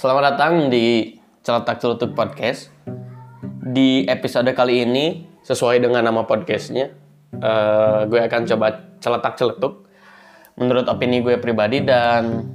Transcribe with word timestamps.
Selamat 0.00 0.32
datang 0.32 0.72
di 0.72 1.12
Celetak 1.44 1.76
Celutuk 1.76 2.16
Podcast. 2.16 2.72
Di 3.60 4.08
episode 4.08 4.48
kali 4.56 4.88
ini, 4.88 5.28
sesuai 5.44 5.76
dengan 5.76 6.00
nama 6.00 6.24
podcastnya, 6.24 6.88
eh, 7.36 8.00
gue 8.08 8.16
akan 8.16 8.48
coba 8.48 8.96
celetak 8.96 9.36
celetuk 9.36 9.84
menurut 10.56 10.88
opini 10.88 11.20
gue 11.20 11.36
pribadi 11.36 11.84
dan 11.84 12.48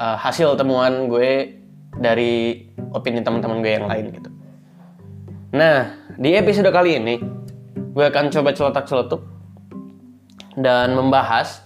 eh, 0.00 0.16
hasil 0.16 0.56
temuan 0.56 1.12
gue 1.12 1.60
dari 1.92 2.64
opini 2.88 3.20
teman-teman 3.20 3.60
gue 3.60 3.72
yang 3.76 3.84
lain 3.84 4.16
gitu. 4.16 4.32
Nah, 5.52 6.08
di 6.16 6.40
episode 6.40 6.72
kali 6.72 6.96
ini, 6.96 7.20
gue 7.76 8.04
akan 8.08 8.32
coba 8.32 8.56
celetak 8.56 8.88
celetuk 8.88 9.28
dan 10.56 10.96
membahas 10.96 11.60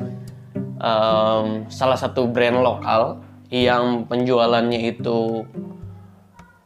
em, 0.83 1.70
salah 1.70 1.95
satu 1.95 2.27
brand 2.27 2.59
lokal 2.59 3.30
yang 3.50 4.06
penjualannya 4.06 4.95
itu 4.95 5.42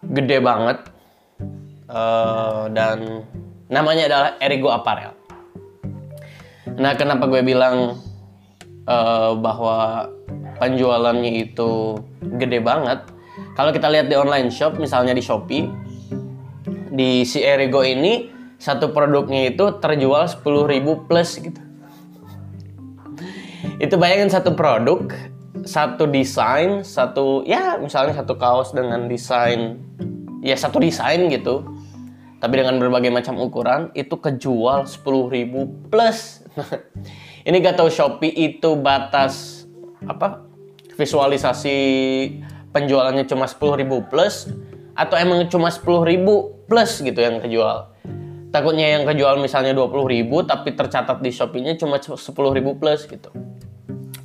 gede 0.05 0.38
banget 0.45 0.79
eh, 1.88 2.62
dan 2.77 3.25
namanya 3.73 4.05
adalah 4.12 4.30
Erigo 4.38 4.69
Apparel. 4.69 5.16
Nah, 6.77 6.92
kenapa 6.95 7.25
gue 7.27 7.41
bilang 7.41 7.97
eh, 8.84 9.33
bahwa 9.41 10.09
penjualannya 10.61 11.33
itu 11.48 11.97
gede 12.37 12.61
banget? 12.61 13.01
Kalau 13.56 13.73
kita 13.73 13.89
lihat 13.89 14.12
di 14.12 14.14
online 14.14 14.53
shop, 14.53 14.77
misalnya 14.77 15.16
di 15.16 15.25
Shopee, 15.25 15.66
di 16.95 17.25
si 17.25 17.41
Erigo 17.42 17.83
ini 17.83 18.30
satu 18.61 18.95
produknya 18.95 19.51
itu 19.51 19.80
terjual 19.80 20.28
10.000 20.30 21.09
plus 21.09 21.31
gitu. 21.41 21.61
Itu 23.83 23.98
bayangin 23.98 24.31
satu 24.31 24.55
produk 24.55 25.11
satu 25.62 26.10
desain, 26.10 26.83
satu 26.83 27.47
ya 27.47 27.78
misalnya 27.78 28.19
satu 28.19 28.34
kaos 28.34 28.74
dengan 28.74 29.06
desain 29.06 29.78
ya 30.42 30.58
satu 30.58 30.83
desain 30.83 31.30
gitu. 31.30 31.62
Tapi 32.42 32.60
dengan 32.60 32.77
berbagai 32.77 33.08
macam 33.08 33.41
ukuran 33.41 33.88
itu 33.97 34.20
kejual 34.20 34.84
10.000 34.84 35.88
plus. 35.88 36.44
Ini 37.48 37.56
gak 37.64 37.80
tahu 37.80 37.88
Shopee 37.88 38.28
itu 38.28 38.77
batas 38.77 39.64
apa? 40.05 40.44
Visualisasi 40.92 41.78
penjualannya 42.69 43.25
cuma 43.25 43.48
10.000 43.48 43.88
plus 44.12 44.52
atau 44.92 45.16
emang 45.16 45.48
cuma 45.48 45.72
10.000 45.72 46.69
plus 46.69 46.91
gitu 47.00 47.16
yang 47.16 47.41
kejual. 47.41 47.97
Takutnya 48.52 48.86
yang 49.00 49.08
kejual 49.08 49.41
misalnya 49.41 49.72
20.000 49.72 50.28
tapi 50.44 50.77
tercatat 50.77 51.25
di 51.25 51.32
Shopee-nya 51.32 51.80
cuma 51.80 51.97
10.000 51.97 52.20
plus 52.77 53.00
gitu. 53.08 53.32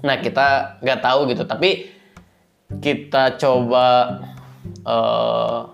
Nah 0.06 0.16
kita 0.20 0.80
nggak 0.80 1.00
tahu 1.04 1.20
gitu, 1.32 1.44
tapi 1.44 1.92
kita 2.80 3.36
coba 3.42 4.20
uh, 4.86 5.74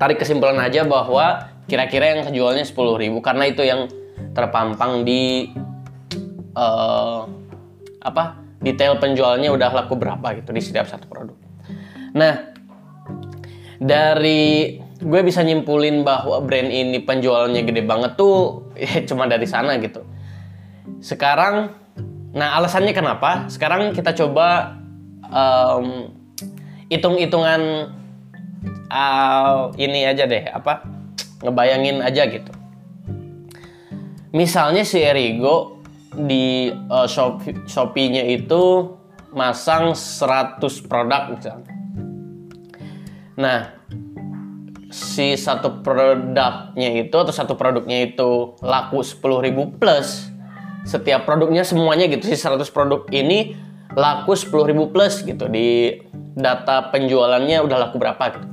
tarik 0.00 0.22
kesimpulan 0.22 0.58
aja 0.62 0.88
bahwa 0.88 1.52
kira-kira 1.68 2.16
yang 2.16 2.24
kejualnya 2.24 2.64
10.000 2.64 3.12
karena 3.20 3.44
itu 3.44 3.62
yang 3.62 3.92
terpampang 4.32 5.04
di 5.04 5.52
uh, 6.56 7.28
apa 8.00 8.40
detail 8.62 8.96
penjualnya 8.96 9.52
udah 9.52 9.70
laku 9.70 9.94
berapa 9.98 10.40
gitu 10.40 10.50
di 10.54 10.62
setiap 10.64 10.88
satu 10.88 11.04
produk. 11.06 11.36
Nah 12.16 12.56
dari 13.78 14.78
gue 14.98 15.20
bisa 15.22 15.46
nyimpulin 15.46 16.02
bahwa 16.02 16.42
brand 16.42 16.66
ini 16.66 16.98
penjualnya 17.04 17.62
gede 17.62 17.86
banget 17.86 18.18
tuh 18.18 18.66
ya 18.80 19.04
cuma 19.04 19.28
dari 19.28 19.44
sana 19.44 19.76
gitu. 19.78 20.02
Sekarang 21.04 21.74
Nah, 22.38 22.54
alasannya 22.54 22.94
kenapa? 22.94 23.50
Sekarang 23.50 23.90
kita 23.90 24.14
coba 24.14 24.78
hitung-hitungan 26.86 27.90
uh, 28.86 29.74
ini 29.74 30.06
aja 30.06 30.24
deh, 30.30 30.46
apa? 30.46 30.86
Ngebayangin 31.42 31.98
aja 31.98 32.30
gitu. 32.30 32.54
Misalnya 34.30 34.86
si 34.86 35.02
Erigo 35.02 35.82
di 36.14 36.70
uh, 36.70 37.10
Shopee-nya 37.66 38.22
itu 38.30 38.94
masang 39.34 39.98
100 39.98 40.62
produk 40.86 41.34
misalnya. 41.34 41.74
Nah, 43.38 43.60
si 44.88 45.34
satu 45.36 45.82
produknya 45.84 46.90
itu 47.02 47.14
atau 47.14 47.34
satu 47.34 47.54
produknya 47.54 48.08
itu 48.08 48.56
laku 48.64 49.04
10.000 49.04 49.78
plus 49.78 50.37
setiap 50.88 51.28
produknya 51.28 51.68
semuanya 51.68 52.08
gitu 52.08 52.32
sih 52.32 52.40
100 52.40 52.64
produk 52.72 53.04
ini 53.12 53.52
laku 53.92 54.32
10.000 54.32 54.88
plus 54.88 55.20
gitu 55.20 55.44
di 55.52 56.00
data 56.32 56.88
penjualannya 56.88 57.60
udah 57.60 57.76
laku 57.76 58.00
berapa 58.00 58.24
gitu. 58.32 58.48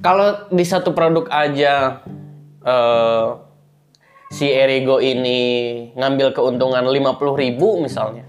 Kalau 0.00 0.48
di 0.52 0.64
satu 0.64 0.92
produk 0.92 1.28
aja 1.32 2.04
uh, 2.64 3.26
si 4.28 4.48
Erigo 4.48 5.00
ini 5.00 5.40
ngambil 5.96 6.36
keuntungan 6.36 6.84
50.000 6.84 7.56
misalnya 7.80 8.24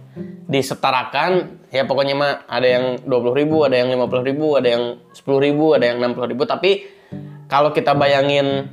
disetarakan 0.52 1.64
ya 1.72 1.88
pokoknya 1.88 2.16
mah 2.20 2.34
ada 2.48 2.68
yang 2.68 2.86
20.000, 3.08 3.68
ada 3.72 3.76
yang 3.80 3.90
50.000, 3.96 4.60
ada 4.60 4.68
yang 4.68 4.84
10.000, 5.16 5.78
ada 5.80 5.86
yang 5.88 5.98
60.000 6.04 6.52
tapi 6.52 6.72
kalau 7.48 7.72
kita 7.72 7.96
bayangin 7.96 8.68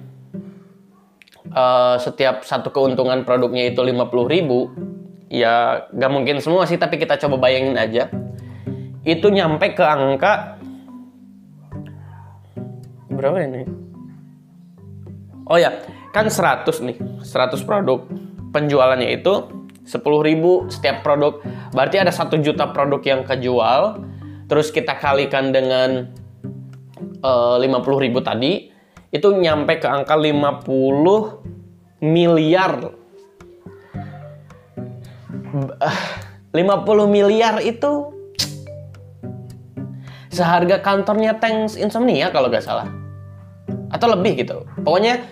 uh, 1.52 1.96
setiap 2.00 2.44
satu 2.44 2.72
keuntungan 2.72 3.22
produknya 3.22 3.72
itu 3.72 3.80
50 3.80 4.34
ribu 4.34 4.72
ya 5.28 5.84
gak 5.92 6.10
mungkin 6.12 6.40
semua 6.40 6.64
sih 6.64 6.80
tapi 6.80 6.96
kita 6.96 7.20
coba 7.20 7.48
bayangin 7.48 7.76
aja. 7.76 8.08
Itu 9.04 9.32
nyampe 9.32 9.72
ke 9.72 9.84
angka 9.84 10.58
berapa 13.08 13.38
ini? 13.44 13.62
Oh 15.48 15.56
ya 15.56 15.72
kan 16.12 16.28
100 16.28 16.64
nih 16.84 16.96
100 17.24 17.68
produk. 17.68 18.04
Penjualannya 18.48 19.12
itu 19.12 19.48
10 19.84 20.00
ribu 20.24 20.68
setiap 20.68 21.04
produk. 21.04 21.40
Berarti 21.72 22.00
ada 22.00 22.12
satu 22.12 22.40
juta 22.40 22.68
produk 22.72 23.00
yang 23.04 23.24
kejual 23.24 24.04
terus 24.48 24.72
kita 24.72 24.96
kalikan 24.96 25.52
dengan 25.52 26.08
uh, 27.20 27.60
eh, 27.60 27.68
50 27.68 28.04
ribu 28.04 28.24
tadi 28.24 28.72
itu 29.08 29.28
nyampe 29.32 29.80
ke 29.80 29.88
angka 29.88 30.14
50 30.16 32.04
miliar. 32.04 32.92
50 36.52 36.54
miliar 37.08 37.54
itu 37.64 38.12
seharga 40.28 40.84
kantornya 40.84 41.40
Tanks 41.40 41.74
Insomnia 41.80 42.28
kalau 42.28 42.52
gak 42.52 42.64
salah. 42.64 42.88
Atau 43.88 44.12
lebih 44.12 44.44
gitu. 44.44 44.68
Pokoknya 44.84 45.24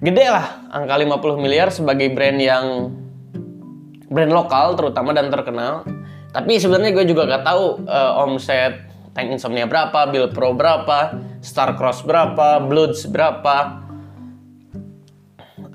gede 0.00 0.26
lah 0.32 0.64
angka 0.72 0.96
50 0.96 1.44
miliar 1.44 1.68
sebagai 1.68 2.08
brand 2.16 2.40
yang 2.40 2.66
brand 4.08 4.32
lokal 4.32 4.74
terutama 4.80 5.12
dan 5.12 5.28
terkenal. 5.28 5.84
Tapi 6.32 6.56
sebenarnya 6.56 6.96
gue 6.96 7.04
juga 7.04 7.28
gak 7.28 7.44
tahu 7.44 7.84
uh, 7.84 8.24
omset 8.24 8.89
Tank 9.20 9.36
Insomnia 9.36 9.68
berapa, 9.68 10.08
Bill 10.08 10.32
Pro 10.32 10.56
berapa, 10.56 11.12
Star 11.44 11.76
Cross 11.76 12.08
berapa, 12.08 12.56
Bloods 12.56 13.04
berapa, 13.04 13.84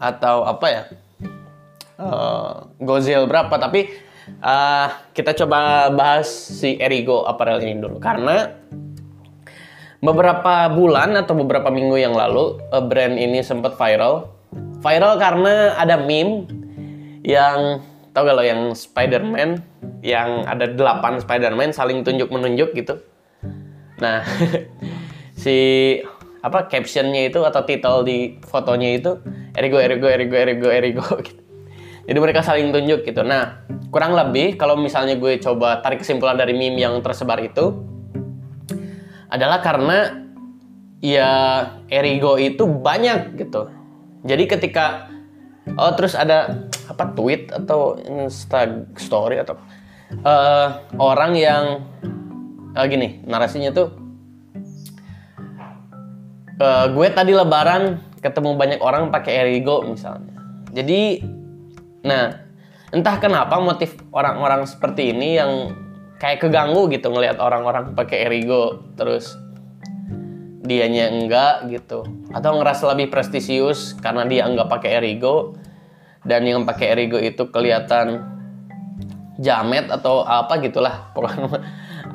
atau 0.02 0.50
apa 0.50 0.66
ya, 0.66 0.84
uh, 2.02 2.66
Gozil 2.82 3.30
berapa. 3.30 3.54
Tapi 3.54 3.86
uh, 4.42 4.90
kita 5.14 5.38
coba 5.46 5.94
bahas 5.94 6.26
si 6.26 6.74
Erigo 6.82 7.22
Apparel 7.30 7.62
ini 7.62 7.78
dulu 7.78 8.02
karena 8.02 8.50
beberapa 10.02 10.66
bulan 10.74 11.14
atau 11.14 11.38
beberapa 11.38 11.70
minggu 11.70 12.02
yang 12.02 12.18
lalu 12.18 12.58
uh, 12.74 12.82
brand 12.82 13.14
ini 13.14 13.46
sempat 13.46 13.78
viral. 13.78 14.26
Viral 14.82 15.22
karena 15.22 15.78
ada 15.78 16.02
meme 16.02 16.50
yang 17.22 17.78
tau 18.10 18.26
gak 18.26 18.34
lo 18.34 18.42
yang 18.42 18.74
Spider-Man 18.74 19.62
yang 20.02 20.50
ada 20.50 20.66
delapan 20.66 21.22
Spider-Man 21.22 21.78
saling 21.78 22.02
tunjuk 22.02 22.34
menunjuk 22.34 22.74
gitu 22.74 23.06
Nah, 24.00 24.24
si 25.44 25.58
apa 26.46 26.70
captionnya 26.70 27.34
itu 27.34 27.42
atau 27.42 27.66
title 27.66 28.06
di 28.06 28.38
fotonya 28.46 29.02
itu 29.02 29.18
Erigo 29.58 29.82
Erigo 29.82 30.06
Erigo 30.06 30.36
Erigo 30.38 30.70
Erigo 30.70 31.08
gitu. 31.28 31.42
Jadi 32.06 32.18
mereka 32.22 32.46
saling 32.46 32.70
tunjuk 32.70 33.02
gitu. 33.02 33.26
Nah, 33.26 33.66
kurang 33.90 34.14
lebih 34.14 34.62
kalau 34.62 34.78
misalnya 34.78 35.18
gue 35.18 35.42
coba 35.42 35.82
tarik 35.82 36.06
kesimpulan 36.06 36.38
dari 36.38 36.54
meme 36.54 36.78
yang 36.78 37.02
tersebar 37.02 37.42
itu 37.42 37.74
adalah 39.26 39.66
karena 39.66 40.22
ya 41.02 41.32
Erigo 41.90 42.38
itu 42.38 42.70
banyak 42.70 43.42
gitu. 43.42 43.74
Jadi 44.22 44.44
ketika 44.46 45.10
oh 45.74 45.98
terus 45.98 46.14
ada 46.14 46.70
apa 46.86 47.10
tweet 47.18 47.50
atau 47.50 47.98
Insta 48.06 48.86
story 49.02 49.42
atau 49.42 49.58
uh, 50.22 50.86
orang 51.02 51.34
yang 51.34 51.64
uh, 52.76 52.86
gini 52.86 53.24
narasinya 53.24 53.72
tuh 53.72 53.88
uh, 56.60 56.86
gue 56.92 57.08
tadi 57.12 57.32
lebaran 57.32 58.00
ketemu 58.20 58.58
banyak 58.58 58.80
orang 58.82 59.14
pakai 59.14 59.46
Erigo 59.46 59.86
misalnya. 59.86 60.34
Jadi 60.74 61.22
nah 62.06 62.42
entah 62.90 63.18
kenapa 63.22 63.58
motif 63.62 63.98
orang-orang 64.10 64.66
seperti 64.66 65.14
ini 65.14 65.38
yang 65.38 65.52
kayak 66.18 66.42
keganggu 66.42 66.90
gitu 66.90 67.12
ngelihat 67.14 67.38
orang-orang 67.38 67.94
pakai 67.94 68.26
Erigo 68.26 68.82
terus 68.98 69.38
dianya 70.66 71.14
enggak 71.14 71.70
gitu. 71.70 72.02
Atau 72.34 72.58
ngerasa 72.58 72.90
lebih 72.98 73.14
prestisius 73.14 73.94
karena 74.02 74.26
dia 74.26 74.50
enggak 74.50 74.74
pakai 74.74 74.98
Erigo 74.98 75.54
dan 76.26 76.42
yang 76.50 76.66
pakai 76.66 76.98
Erigo 76.98 77.22
itu 77.22 77.46
kelihatan 77.54 78.26
jamet 79.38 79.86
atau 79.94 80.26
apa 80.26 80.58
gitulah. 80.66 81.06
Pokoknya 81.14 81.62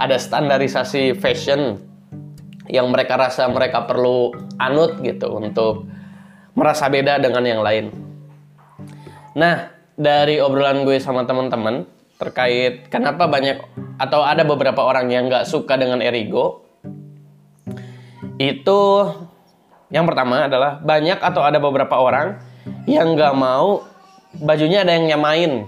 ada 0.01 0.17
standarisasi 0.17 1.13
fashion 1.21 1.77
yang 2.73 2.89
mereka 2.89 3.21
rasa 3.21 3.45
mereka 3.53 3.85
perlu 3.85 4.33
anut 4.57 4.97
gitu 5.05 5.37
untuk 5.37 5.85
merasa 6.57 6.89
beda 6.89 7.21
dengan 7.21 7.45
yang 7.45 7.61
lain. 7.61 7.93
Nah, 9.37 9.69
dari 10.01 10.41
obrolan 10.41 10.89
gue 10.89 10.97
sama 10.97 11.29
teman-teman 11.29 11.85
terkait 12.17 12.89
kenapa 12.89 13.29
banyak 13.29 13.61
atau 14.01 14.25
ada 14.25 14.45
beberapa 14.45 14.81
orang 14.81 15.13
yang 15.13 15.29
nggak 15.29 15.45
suka 15.45 15.77
dengan 15.77 16.01
Erigo, 16.01 16.65
itu 18.41 18.81
yang 19.93 20.09
pertama 20.09 20.49
adalah 20.49 20.81
banyak 20.81 21.21
atau 21.21 21.43
ada 21.45 21.61
beberapa 21.61 22.01
orang 22.01 22.41
yang 22.89 23.13
nggak 23.13 23.35
mau 23.37 23.85
bajunya 24.41 24.87
ada 24.87 24.97
yang 24.97 25.17
nyamain. 25.17 25.67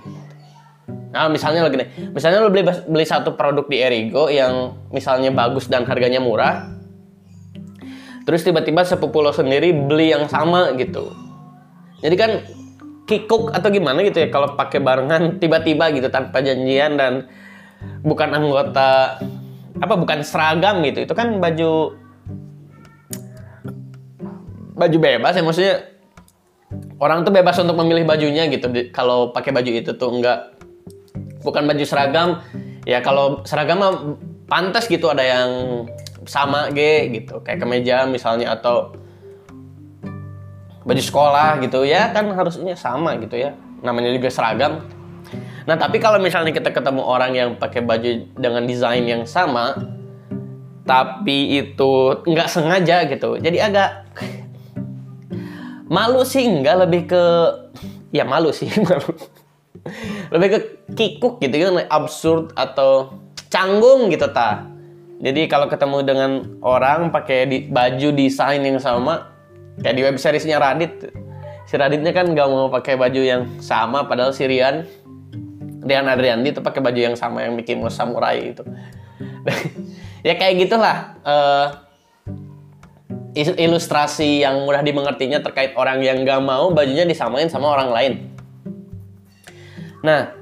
Nah, 0.89 1.29
misalnya 1.29 1.69
lagi 1.69 1.77
nih, 1.77 1.89
misalnya 2.17 2.41
lo 2.41 2.49
beli 2.49 2.65
beli 2.65 3.05
satu 3.05 3.37
produk 3.37 3.69
di 3.69 3.79
Erigo 3.85 4.33
yang 4.33 4.81
misalnya 4.89 5.29
bagus 5.29 5.69
dan 5.69 5.85
harganya 5.85 6.19
murah, 6.19 6.73
terus 8.25 8.41
tiba-tiba 8.41 8.81
sepupu 8.83 9.21
lo 9.21 9.31
sendiri 9.31 9.77
beli 9.77 10.11
yang 10.11 10.25
sama 10.27 10.73
gitu. 10.81 11.13
Jadi 12.01 12.17
kan 12.17 12.31
kikuk 13.05 13.53
atau 13.53 13.69
gimana 13.69 14.01
gitu 14.03 14.25
ya 14.25 14.29
kalau 14.33 14.57
pakai 14.57 14.81
barengan 14.81 15.37
tiba-tiba 15.37 15.93
gitu 15.93 16.09
tanpa 16.09 16.41
janjian 16.41 16.97
dan 16.97 17.29
bukan 18.01 18.33
anggota 18.33 19.21
apa 19.79 19.95
bukan 19.95 20.25
seragam 20.25 20.81
gitu. 20.81 21.05
Itu 21.05 21.13
kan 21.13 21.39
baju 21.39 21.93
baju 24.73 24.97
bebas 24.99 25.37
ya 25.37 25.45
maksudnya 25.45 25.75
orang 26.97 27.23
tuh 27.23 27.33
bebas 27.35 27.61
untuk 27.61 27.77
memilih 27.77 28.09
bajunya 28.09 28.49
gitu 28.49 28.73
kalau 28.91 29.31
pakai 29.31 29.53
baju 29.53 29.71
itu 29.71 29.93
tuh 29.95 30.11
enggak 30.11 30.52
bukan 31.43 31.69
baju 31.69 31.85
seragam. 31.85 32.41
Ya 32.83 32.99
kalau 33.03 33.47
seragam 33.47 33.79
mah 33.79 33.93
pantas 34.51 34.91
gitu 34.91 35.11
ada 35.11 35.23
yang 35.23 35.51
sama 36.27 36.71
ge 36.71 37.13
gitu. 37.13 37.43
Kayak 37.43 37.63
kemeja 37.63 37.97
misalnya 38.07 38.55
atau 38.55 38.95
baju 40.83 41.03
sekolah 41.03 41.63
gitu. 41.63 41.87
Ya 41.87 42.11
kan 42.11 42.31
harusnya 42.33 42.75
sama 42.75 43.19
gitu 43.19 43.39
ya. 43.39 43.55
Namanya 43.83 44.15
juga 44.15 44.31
seragam. 44.31 44.83
Nah 45.67 45.79
tapi 45.79 46.03
kalau 46.03 46.19
misalnya 46.19 46.51
kita 46.51 46.75
ketemu 46.75 47.03
orang 47.03 47.33
yang 47.35 47.51
pakai 47.55 47.83
baju 47.83 48.11
dengan 48.35 48.67
desain 48.67 49.07
yang 49.07 49.23
sama 49.27 49.79
tapi 50.83 51.63
itu 51.63 51.93
nggak 52.27 52.49
sengaja 52.51 53.07
gitu 53.07 53.39
jadi 53.39 53.71
agak 53.71 53.91
malu 55.87 56.27
sih 56.27 56.43
enggak 56.43 56.77
lebih 56.87 57.03
ke 57.07 57.25
ya 58.11 58.27
malu 58.27 58.51
sih 58.51 58.67
malu 58.87 59.15
lebih 60.31 60.49
ke 60.49 60.59
kikuk 60.95 61.43
gitu 61.43 61.55
kan 61.59 61.87
absurd 61.91 62.55
atau 62.55 63.19
canggung 63.51 64.09
gitu 64.11 64.31
ta. 64.31 64.67
Jadi 65.23 65.47
kalau 65.47 65.71
ketemu 65.71 65.99
dengan 66.03 66.31
orang 66.67 67.15
pakai 67.15 67.47
di, 67.47 67.59
baju 67.71 68.09
desain 68.15 68.59
yang 68.59 68.83
sama 68.83 69.31
kayak 69.79 69.95
di 69.95 70.03
web 70.03 70.17
seriesnya 70.19 70.59
Radit. 70.59 71.15
Si 71.67 71.75
Raditnya 71.79 72.11
kan 72.11 72.31
nggak 72.31 72.49
mau 72.51 72.67
pakai 72.71 72.99
baju 72.99 73.23
yang 73.23 73.47
sama 73.63 74.07
padahal 74.07 74.35
si 74.35 74.47
Rian 74.47 74.83
Rian 75.83 76.07
Adriandi 76.07 76.55
itu 76.55 76.61
pakai 76.63 76.83
baju 76.83 77.01
yang 77.01 77.17
sama 77.19 77.43
yang 77.43 77.59
Mouse 77.59 77.99
Samurai 77.99 78.55
itu 78.55 78.63
ya 80.27 80.35
kayak 80.39 80.55
gitulah 80.67 81.19
uh, 81.27 81.67
ilustrasi 83.35 84.45
yang 84.45 84.63
mudah 84.69 84.85
dimengertinya 84.85 85.41
terkait 85.41 85.73
orang 85.75 86.05
yang 86.05 86.23
gak 86.23 86.43
mau 86.45 86.71
bajunya 86.71 87.09
disamain 87.09 87.49
sama 87.49 87.73
orang 87.73 87.91
lain. 87.91 88.13
Nah, 90.03 90.35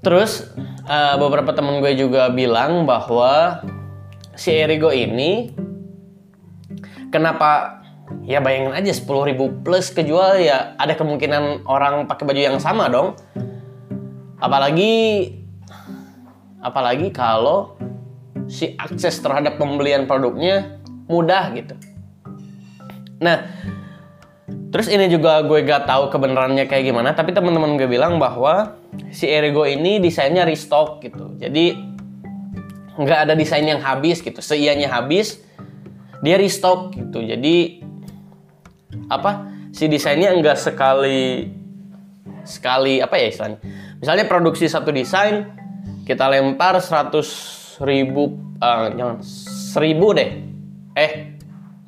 terus 0.00 0.46
uh, 0.86 1.18
beberapa 1.18 1.50
temen 1.50 1.82
gue 1.82 1.98
juga 1.98 2.30
bilang 2.30 2.86
bahwa 2.86 3.60
si 4.38 4.54
Erigo 4.54 4.94
ini 4.94 5.50
kenapa 7.10 7.82
ya 8.22 8.38
bayangin 8.38 8.74
aja 8.74 8.92
10.000 8.94 9.30
ribu 9.34 9.44
plus 9.66 9.90
kejual 9.90 10.38
ya 10.38 10.78
ada 10.78 10.94
kemungkinan 10.94 11.66
orang 11.66 12.06
pakai 12.06 12.24
baju 12.26 12.40
yang 12.40 12.58
sama 12.62 12.86
dong. 12.86 13.18
Apalagi 14.38 15.34
apalagi 16.62 17.10
kalau 17.10 17.74
si 18.46 18.78
akses 18.78 19.18
terhadap 19.18 19.58
pembelian 19.58 20.06
produknya 20.06 20.78
mudah 21.10 21.50
gitu. 21.54 21.74
Nah, 23.18 23.48
terus 24.76 24.92
ini 24.92 25.08
juga 25.08 25.40
gue 25.40 25.64
gak 25.64 25.88
tahu 25.88 26.12
kebenarannya 26.12 26.68
kayak 26.68 26.92
gimana, 26.92 27.16
tapi 27.16 27.32
teman-teman 27.32 27.80
gue 27.80 27.88
bilang 27.88 28.20
bahwa 28.20 28.76
si 29.08 29.24
Erigo 29.24 29.64
ini 29.64 29.96
desainnya 29.96 30.44
restock 30.44 31.00
gitu. 31.00 31.32
Jadi 31.40 31.72
nggak 33.00 33.18
ada 33.24 33.32
desain 33.32 33.64
yang 33.64 33.80
habis 33.80 34.20
gitu. 34.20 34.44
Seianya 34.44 34.92
habis, 34.92 35.40
dia 36.20 36.36
restock 36.36 36.92
gitu. 36.92 37.24
Jadi 37.24 37.80
apa? 39.08 39.48
Si 39.72 39.88
desainnya 39.88 40.36
enggak 40.36 40.60
sekali 40.60 41.48
sekali 42.44 43.00
apa 43.00 43.16
ya 43.16 43.32
istilahnya? 43.32 43.58
Misalnya 43.96 44.28
produksi 44.28 44.68
satu 44.68 44.92
desain 44.92 45.56
kita 46.04 46.28
lempar 46.28 46.76
100 46.84 47.80
ribu 47.80 48.36
uh, 48.60 48.92
jangan 48.92 49.16
seribu 49.24 50.16
deh 50.16 50.30
eh 50.96 51.36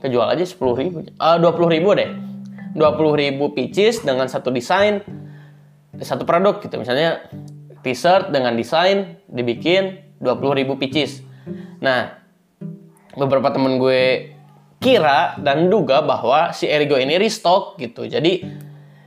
kejual 0.05 0.29
aja 0.37 0.45
sepuluh 0.45 0.77
ribu 0.77 1.01
uh, 1.17 1.37
dua 1.41 1.53
puluh 1.57 1.73
ribu 1.73 1.97
deh 1.97 2.28
dua 2.75 2.97
puluh 2.97 3.17
ribu 3.17 3.53
pieces 3.57 4.03
dengan 4.05 4.27
satu 4.27 4.53
desain 4.53 5.05
satu 5.99 6.29
produk 6.29 6.61
gitu. 6.61 6.79
Misalnya 6.81 7.27
t-shirt 7.81 8.35
dengan 8.35 8.57
desain 8.57 9.21
dibikin 9.29 10.03
dua 10.19 10.35
puluh 10.35 10.59
ribu 10.59 10.77
pieces 10.77 11.23
nah 11.79 12.19
beberapa 13.15 13.51
temen 13.55 13.79
gue 13.79 14.35
kira 14.79 15.39
dan 15.43 15.67
duga 15.67 16.03
bahwa 16.07 16.55
si 16.55 16.71
Erigo 16.71 16.95
ini 16.95 17.19
restock 17.19 17.79
gitu. 17.83 18.07
Jadi 18.07 18.47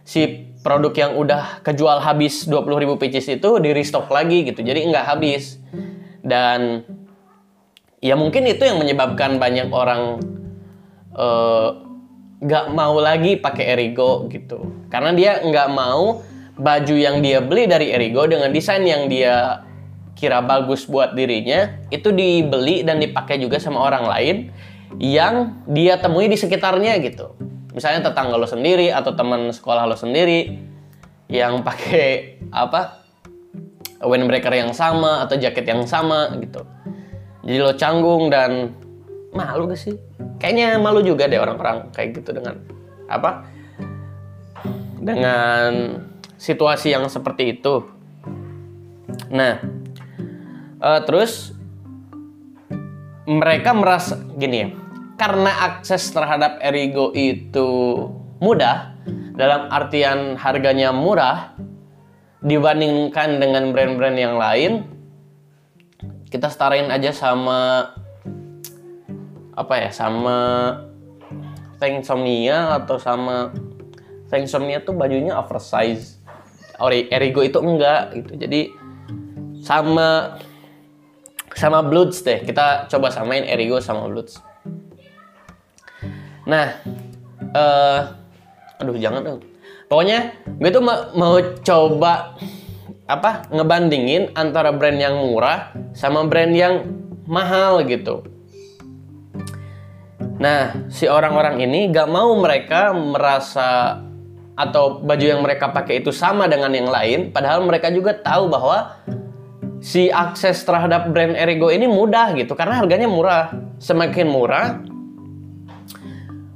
si 0.04 0.52
produk 0.62 0.94
yang 0.94 1.12
udah 1.16 1.64
kejual 1.64 2.04
habis 2.04 2.46
20 2.46 2.84
ribu 2.84 2.96
pieces 3.00 3.26
itu 3.32 3.50
di 3.64 3.72
restock 3.72 4.12
lagi 4.12 4.44
gitu. 4.44 4.62
Jadi 4.62 4.92
nggak 4.92 5.06
habis. 5.08 5.58
Dan 6.22 6.84
ya 8.04 8.20
mungkin 8.20 8.46
itu 8.46 8.68
yang 8.68 8.78
menyebabkan 8.78 9.40
banyak 9.40 9.72
orang 9.72 10.20
uh, 11.16 11.91
mau 12.74 12.98
lagi 12.98 13.38
pakai 13.38 13.78
Erigo 13.78 14.26
gitu. 14.30 14.88
Karena 14.90 15.14
dia 15.14 15.42
nggak 15.46 15.70
mau 15.70 16.26
baju 16.58 16.96
yang 16.98 17.22
dia 17.22 17.42
beli 17.42 17.70
dari 17.70 17.94
Erigo 17.94 18.26
dengan 18.26 18.50
desain 18.50 18.82
yang 18.82 19.06
dia 19.10 19.66
kira 20.18 20.44
bagus 20.44 20.86
buat 20.86 21.18
dirinya 21.18 21.82
itu 21.90 22.14
dibeli 22.14 22.86
dan 22.86 23.02
dipakai 23.02 23.42
juga 23.42 23.58
sama 23.58 23.82
orang 23.82 24.06
lain 24.06 24.36
yang 25.02 25.66
dia 25.70 25.98
temui 25.98 26.28
di 26.28 26.38
sekitarnya 26.38 27.00
gitu. 27.02 27.34
Misalnya 27.72 28.12
tetangga 28.12 28.36
lo 28.36 28.46
sendiri 28.46 28.92
atau 28.92 29.16
teman 29.16 29.50
sekolah 29.50 29.88
lo 29.88 29.96
sendiri 29.96 30.60
yang 31.32 31.64
pakai 31.64 32.38
apa 32.52 33.02
windbreaker 34.04 34.52
yang 34.52 34.76
sama 34.76 35.24
atau 35.24 35.40
jaket 35.40 35.64
yang 35.64 35.88
sama 35.88 36.36
gitu. 36.42 36.68
Jadi 37.48 37.58
lo 37.58 37.74
canggung 37.80 38.28
dan 38.30 38.76
malu 39.32 39.68
gak 39.72 39.80
sih? 39.80 39.96
Kayaknya 40.40 40.80
malu 40.80 41.04
juga 41.04 41.28
deh 41.28 41.40
orang-orang 41.40 41.92
kayak 41.96 42.22
gitu 42.22 42.36
dengan 42.36 42.60
apa 43.12 43.48
dengan 45.02 46.00
situasi 46.38 46.94
yang 46.94 47.08
seperti 47.08 47.60
itu. 47.60 47.88
Nah 49.32 49.82
uh, 50.82 51.02
terus 51.06 51.54
mereka 53.30 53.72
merasa 53.72 54.18
gini 54.36 54.58
ya 54.66 54.70
karena 55.16 55.54
akses 55.70 56.10
terhadap 56.10 56.58
Erigo 56.66 57.14
itu 57.14 58.10
mudah 58.42 58.98
dalam 59.38 59.70
artian 59.70 60.34
harganya 60.34 60.90
murah 60.90 61.54
dibandingkan 62.42 63.38
dengan 63.38 63.70
brand-brand 63.70 64.18
yang 64.18 64.36
lain 64.42 64.90
kita 66.34 66.50
setarain 66.50 66.90
aja 66.90 67.14
sama 67.14 67.94
apa 69.56 69.74
ya 69.88 69.90
sama 69.92 70.40
Thanksomnia 71.82 72.78
atau 72.78 73.02
sama 73.02 73.52
Thanksomnia 74.30 74.86
tuh 74.86 74.96
bajunya 74.96 75.36
oversize. 75.36 76.22
Erigo 76.82 77.46
itu 77.46 77.62
enggak 77.62 78.18
gitu. 78.18 78.34
Jadi 78.42 78.62
sama 79.62 80.42
sama 81.54 81.86
Bloods 81.86 82.26
deh. 82.26 82.42
Kita 82.42 82.90
coba 82.90 83.14
samain 83.14 83.46
Erigo 83.46 83.78
sama 83.78 84.10
Bloods. 84.10 84.42
Nah 86.50 86.82
uh, 87.54 88.00
aduh 88.82 88.98
jangan 88.98 89.22
dong. 89.22 89.42
Pokoknya 89.86 90.34
gue 90.48 90.72
tuh 90.72 90.82
mau, 90.82 91.12
mau 91.14 91.36
coba 91.62 92.40
apa 93.06 93.52
ngebandingin 93.52 94.32
antara 94.40 94.72
brand 94.72 94.96
yang 94.96 95.20
murah 95.20 95.76
sama 95.92 96.24
brand 96.26 96.56
yang 96.56 96.88
mahal 97.28 97.84
gitu. 97.84 98.24
Nah, 100.42 100.90
si 100.90 101.06
orang-orang 101.06 101.62
ini 101.62 101.94
gak 101.94 102.10
mau 102.10 102.34
mereka 102.42 102.90
merasa 102.98 104.02
atau 104.58 104.98
baju 104.98 105.22
yang 105.22 105.46
mereka 105.46 105.70
pakai 105.70 106.02
itu 106.02 106.10
sama 106.10 106.50
dengan 106.50 106.74
yang 106.74 106.90
lain, 106.90 107.30
padahal 107.30 107.62
mereka 107.62 107.94
juga 107.94 108.18
tahu 108.18 108.50
bahwa 108.50 108.98
si 109.86 110.10
akses 110.10 110.66
terhadap 110.66 111.14
brand 111.14 111.38
Erigo 111.38 111.70
ini 111.70 111.86
mudah 111.86 112.34
gitu 112.34 112.58
karena 112.58 112.82
harganya 112.82 113.06
murah. 113.06 113.54
Semakin 113.82 114.28
murah, 114.30 114.82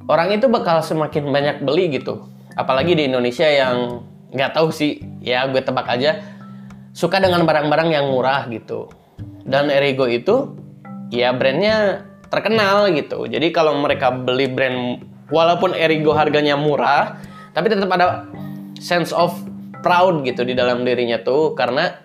orang 0.09 0.33
itu 0.33 0.49
bakal 0.49 0.81
semakin 0.81 1.29
banyak 1.29 1.57
beli 1.61 1.93
gitu. 1.93 2.25
Apalagi 2.57 2.97
di 2.97 3.05
Indonesia 3.05 3.45
yang 3.45 4.01
nggak 4.33 4.53
tahu 4.53 4.73
sih, 4.73 5.01
ya 5.21 5.45
gue 5.49 5.61
tebak 5.61 5.85
aja 5.89 6.25
suka 6.93 7.21
dengan 7.21 7.45
barang-barang 7.45 7.89
yang 7.93 8.09
murah 8.09 8.49
gitu. 8.49 8.89
Dan 9.45 9.69
Erigo 9.69 10.09
itu 10.09 10.57
ya 11.13 11.33
brandnya 11.33 12.05
terkenal 12.35 12.91
gitu. 12.91 13.23
Jadi 13.23 13.55
kalau 13.55 13.79
mereka 13.79 14.11
beli 14.11 14.51
brand 14.51 14.99
walaupun 15.31 15.71
Erigo 15.71 16.11
harganya 16.11 16.59
murah, 16.59 17.17
tapi 17.55 17.71
tetap 17.71 17.87
ada 17.95 18.27
sense 18.77 19.15
of 19.15 19.31
proud 19.79 20.27
gitu 20.27 20.43
di 20.43 20.51
dalam 20.51 20.83
dirinya 20.83 21.23
tuh 21.23 21.55
karena 21.55 21.95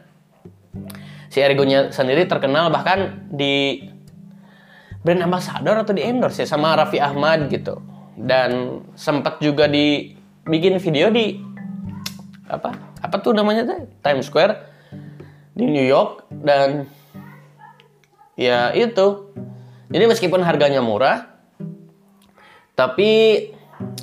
si 1.27 1.43
Erigonya 1.43 1.91
sendiri 1.91 2.31
terkenal 2.31 2.71
bahkan 2.71 3.27
di 3.33 3.83
brand 5.03 5.25
ambassador 5.25 5.81
atau 5.81 5.97
di 5.97 6.05
endorse 6.05 6.45
ya 6.45 6.47
sama 6.47 6.79
Raffi 6.79 7.03
Ahmad 7.03 7.51
gitu. 7.51 7.83
Dan 8.21 8.85
sempat 8.95 9.41
juga 9.41 9.65
dibikin 9.65 10.77
video 10.77 11.09
di 11.09 11.41
apa? 12.47 12.77
Apa 13.01 13.17
tuh 13.25 13.33
namanya 13.33 13.65
tuh? 13.65 13.89
Times 14.05 14.29
Square 14.29 14.61
di 15.57 15.65
New 15.65 15.87
York 15.87 16.29
dan 16.45 16.85
ya 18.37 18.77
itu 18.77 19.33
jadi 19.91 20.07
meskipun 20.07 20.47
harganya 20.47 20.79
murah, 20.79 21.27
tapi 22.79 23.43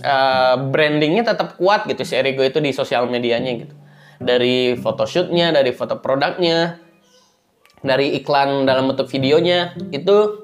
uh, 0.04 0.56
brandingnya 0.68 1.24
tetap 1.24 1.56
kuat 1.56 1.88
gitu 1.88 2.04
si 2.04 2.20
Erigo 2.20 2.44
itu 2.44 2.60
di 2.60 2.76
sosial 2.76 3.08
medianya 3.08 3.52
gitu. 3.56 3.76
Dari 4.20 4.76
photoshootnya, 4.76 5.56
dari 5.56 5.72
foto 5.72 6.04
produknya, 6.04 6.76
dari 7.80 8.20
iklan 8.20 8.68
dalam 8.68 8.92
bentuk 8.92 9.08
videonya 9.08 9.80
itu 9.96 10.44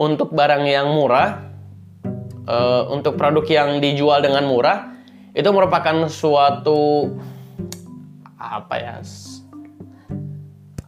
untuk 0.00 0.32
barang 0.32 0.64
yang 0.64 0.88
murah, 0.96 1.44
uh, 2.48 2.88
untuk 2.88 3.20
produk 3.20 3.44
yang 3.44 3.84
dijual 3.84 4.24
dengan 4.24 4.48
murah 4.48 4.96
itu 5.36 5.46
merupakan 5.52 6.08
suatu 6.08 7.12
apa 8.40 8.74
ya? 8.80 8.96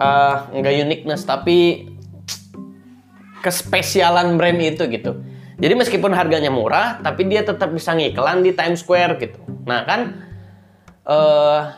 Uh, 0.00 0.48
enggak 0.56 0.80
uniqueness 0.80 1.28
tapi 1.28 1.91
kespesialan 3.42 4.38
brand 4.38 4.56
itu 4.62 4.86
gitu. 4.88 5.18
Jadi 5.58 5.74
meskipun 5.78 6.10
harganya 6.16 6.48
murah, 6.48 6.98
tapi 7.04 7.28
dia 7.28 7.44
tetap 7.44 7.70
bisa 7.70 7.92
ngiklan 7.92 8.40
di 8.42 8.56
Times 8.56 8.80
Square 8.80 9.20
gitu. 9.20 9.38
Nah 9.68 9.84
kan, 9.84 10.00
uh, 11.06 11.70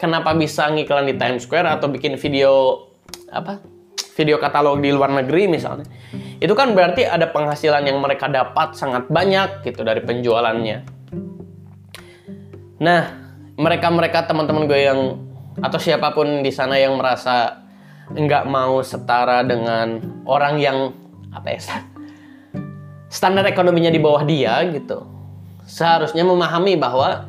kenapa 0.00 0.32
bisa 0.34 0.70
ngiklan 0.72 1.06
di 1.06 1.14
Times 1.14 1.44
Square 1.44 1.68
atau 1.68 1.86
bikin 1.90 2.16
video 2.16 2.86
apa? 3.30 3.60
Video 4.18 4.42
katalog 4.42 4.82
di 4.82 4.90
luar 4.90 5.14
negeri 5.14 5.46
misalnya. 5.46 5.86
Itu 6.42 6.58
kan 6.58 6.74
berarti 6.74 7.06
ada 7.06 7.30
penghasilan 7.30 7.86
yang 7.86 8.02
mereka 8.02 8.26
dapat 8.26 8.74
sangat 8.74 9.06
banyak 9.06 9.62
gitu 9.62 9.86
dari 9.86 10.02
penjualannya. 10.02 10.78
Nah, 12.78 13.02
mereka-mereka 13.58 14.26
teman-teman 14.26 14.66
gue 14.66 14.80
yang 14.82 15.00
atau 15.58 15.78
siapa 15.78 16.14
pun 16.14 16.42
di 16.42 16.50
sana 16.54 16.78
yang 16.78 16.94
merasa 16.98 17.66
nggak 18.14 18.44
mau 18.46 18.78
setara 18.82 19.42
dengan 19.42 19.98
orang 20.26 20.58
yang 20.62 20.94
apa 21.32 21.48
ya 21.52 21.60
standar 23.08 23.44
ekonominya 23.48 23.88
di 23.88 24.00
bawah 24.00 24.22
dia 24.24 24.60
gitu. 24.68 25.04
Seharusnya 25.68 26.24
memahami 26.24 26.76
bahwa 26.76 27.28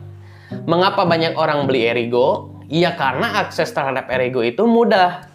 mengapa 0.68 1.04
banyak 1.04 1.36
orang 1.36 1.68
beli 1.68 1.88
Erigo? 1.88 2.56
Ya 2.70 2.94
karena 2.94 3.42
akses 3.42 3.74
terhadap 3.74 4.08
Erigo 4.12 4.46
itu 4.46 4.64
mudah. 4.64 5.28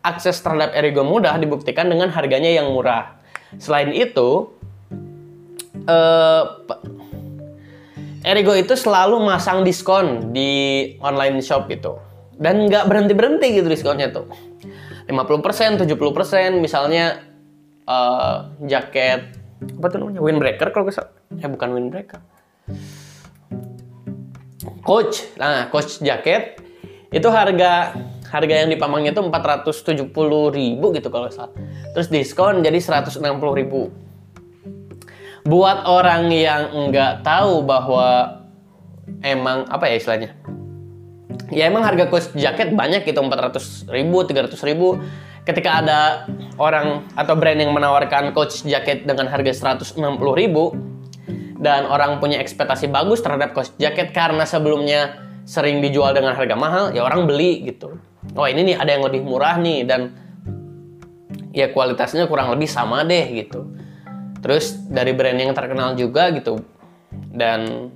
Akses 0.00 0.40
terhadap 0.40 0.72
Erigo 0.72 1.04
mudah 1.04 1.36
dibuktikan 1.36 1.92
dengan 1.92 2.08
harganya 2.08 2.48
yang 2.48 2.72
murah. 2.72 3.20
Selain 3.60 3.92
itu 3.92 4.48
eh, 5.84 6.44
Erigo 8.24 8.56
itu 8.56 8.72
selalu 8.72 9.20
masang 9.20 9.60
diskon 9.60 10.32
di 10.32 10.50
online 11.04 11.44
shop 11.44 11.68
itu 11.68 11.98
dan 12.40 12.64
nggak 12.64 12.88
berhenti 12.88 13.12
berhenti 13.12 13.46
gitu 13.60 13.68
diskonnya 13.68 14.08
tuh. 14.08 14.26
50%, 15.10 15.84
70% 15.84 16.62
misalnya 16.62 17.29
uh, 17.90 18.54
jaket 18.70 19.34
apa 19.60 19.86
tuh 19.92 19.98
namanya? 20.00 20.20
Windbreaker 20.22 20.70
kalau 20.70 20.86
kesal 20.88 21.10
eh 21.36 21.48
bukan 21.50 21.68
windbreaker. 21.74 22.20
Coach. 24.86 25.36
Nah 25.36 25.68
coach 25.68 26.00
jaket. 26.00 26.62
Itu 27.10 27.26
harga 27.28 27.92
harga 28.30 28.54
yang 28.62 28.70
di 28.70 28.78
Pamangnya 28.78 29.10
itu 29.10 29.20
470 29.20 30.14
ribu 30.54 30.86
gitu 30.94 31.08
kalau 31.10 31.26
salah. 31.28 31.52
Terus 31.92 32.08
diskon 32.08 32.62
jadi 32.62 32.78
160 32.78 33.20
ribu. 33.58 33.90
Buat 35.42 35.88
orang 35.88 36.30
yang 36.30 36.92
nggak 36.92 37.26
tahu 37.26 37.66
bahwa 37.66 38.40
emang 39.20 39.66
apa 39.66 39.90
ya 39.90 39.98
istilahnya? 39.98 40.30
Ya 41.50 41.66
emang 41.66 41.82
harga 41.82 42.06
coach 42.06 42.30
jaket 42.38 42.72
banyak 42.72 43.02
gitu 43.02 43.18
400 43.18 43.90
ribu 43.90 44.22
300 44.22 44.54
ribu 44.70 45.02
ketika 45.50 45.82
ada 45.82 46.00
orang 46.62 47.02
atau 47.18 47.34
brand 47.34 47.58
yang 47.58 47.74
menawarkan 47.74 48.30
coach 48.30 48.62
jaket 48.62 49.02
dengan 49.02 49.26
harga 49.26 49.74
160 49.76 49.98
ribu 50.38 50.70
dan 51.58 51.84
orang 51.90 52.22
punya 52.22 52.38
ekspektasi 52.38 52.88
bagus 52.88 53.20
terhadap 53.20 53.52
coach 53.52 53.74
jaket 53.76 54.14
karena 54.14 54.46
sebelumnya 54.46 55.18
sering 55.44 55.82
dijual 55.82 56.14
dengan 56.14 56.32
harga 56.38 56.54
mahal, 56.54 56.84
ya 56.94 57.02
orang 57.02 57.26
beli 57.26 57.66
gitu. 57.66 57.98
Oh 58.38 58.46
ini 58.46 58.72
nih 58.72 58.76
ada 58.78 58.90
yang 58.94 59.04
lebih 59.04 59.26
murah 59.26 59.58
nih 59.58 59.82
dan 59.82 60.14
ya 61.50 61.68
kualitasnya 61.74 62.30
kurang 62.30 62.54
lebih 62.54 62.70
sama 62.70 63.02
deh 63.02 63.26
gitu. 63.34 63.66
Terus 64.40 64.78
dari 64.88 65.12
brand 65.12 65.36
yang 65.36 65.52
terkenal 65.52 65.98
juga 65.98 66.32
gitu 66.32 66.62
dan 67.34 67.90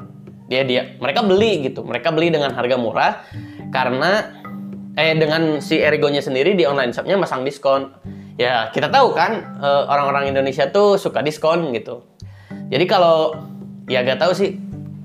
dia 0.51 0.67
dia 0.67 0.99
mereka 1.01 1.25
beli 1.25 1.65
gitu, 1.71 1.87
mereka 1.87 2.13
beli 2.13 2.29
dengan 2.29 2.53
harga 2.53 2.77
murah 2.77 3.25
karena 3.73 4.44
eh 4.95 5.15
dengan 5.19 5.59
si 5.59 5.83
Erigonya 5.83 6.23
sendiri 6.23 6.55
di 6.55 6.63
online 6.67 6.95
shopnya 6.95 7.19
masang 7.19 7.43
diskon. 7.43 7.91
Ya 8.39 8.71
kita 8.71 8.91
tahu 8.91 9.15
kan 9.15 9.59
eh, 9.59 9.83
orang-orang 9.91 10.31
Indonesia 10.31 10.71
tuh 10.71 10.99
suka 10.99 11.23
diskon 11.23 11.75
gitu. 11.75 12.07
Jadi 12.71 12.85
kalau 12.87 13.35
ya 13.91 14.03
gak 14.07 14.23
tahu 14.23 14.33
sih. 14.35 14.59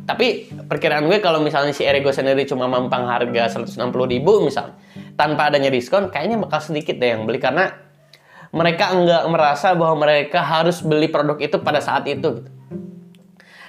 Tapi 0.09 0.49
perkiraan 0.65 1.05
gue 1.05 1.21
kalau 1.21 1.37
misalnya 1.37 1.69
si 1.69 1.85
Erigo 1.85 2.09
sendiri 2.09 2.41
cuma 2.49 2.65
mampang 2.65 3.05
harga 3.05 3.61
160 3.61 3.77
ribu 4.09 4.41
misalnya 4.41 4.73
tanpa 5.13 5.53
adanya 5.53 5.69
diskon, 5.69 6.09
kayaknya 6.09 6.41
bakal 6.41 6.65
sedikit 6.65 6.97
deh 6.97 7.13
yang 7.13 7.29
beli 7.29 7.37
karena 7.37 7.69
mereka 8.49 8.89
enggak 8.89 9.21
merasa 9.29 9.77
bahwa 9.77 10.09
mereka 10.09 10.41
harus 10.41 10.81
beli 10.81 11.13
produk 11.13 11.37
itu 11.37 11.61
pada 11.61 11.77
saat 11.77 12.09
itu 12.09 12.41
gitu. 12.41 12.49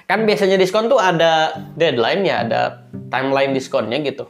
Kan 0.09 0.25
biasanya 0.25 0.57
diskon 0.57 0.89
tuh 0.89 0.97
ada 0.97 1.53
deadline 1.77 2.25
ya, 2.25 2.41
ada 2.41 2.89
timeline 3.13 3.53
diskonnya 3.53 4.01
gitu 4.01 4.25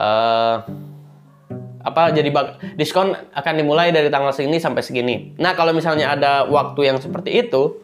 uh, 0.00 0.56
apa 1.80 2.12
jadi 2.12 2.28
bak 2.28 2.76
diskon 2.76 3.12
akan 3.12 3.54
dimulai 3.56 3.92
dari 3.92 4.08
tanggal 4.08 4.32
segini 4.32 4.56
sampai 4.56 4.80
segini. 4.84 5.36
Nah, 5.36 5.52
kalau 5.52 5.76
misalnya 5.76 6.12
ada 6.16 6.48
waktu 6.48 6.88
yang 6.88 6.98
seperti 7.00 7.44
itu 7.44 7.76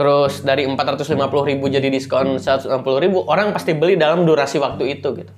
terus 0.00 0.40
dari 0.40 0.64
450.000 0.64 1.12
jadi 1.60 1.88
diskon 1.92 2.40
160.000, 2.40 2.80
orang 3.28 3.52
pasti 3.52 3.76
beli 3.76 4.00
dalam 4.00 4.24
durasi 4.24 4.56
waktu 4.56 4.96
itu 4.96 5.08
gitu. 5.12 5.32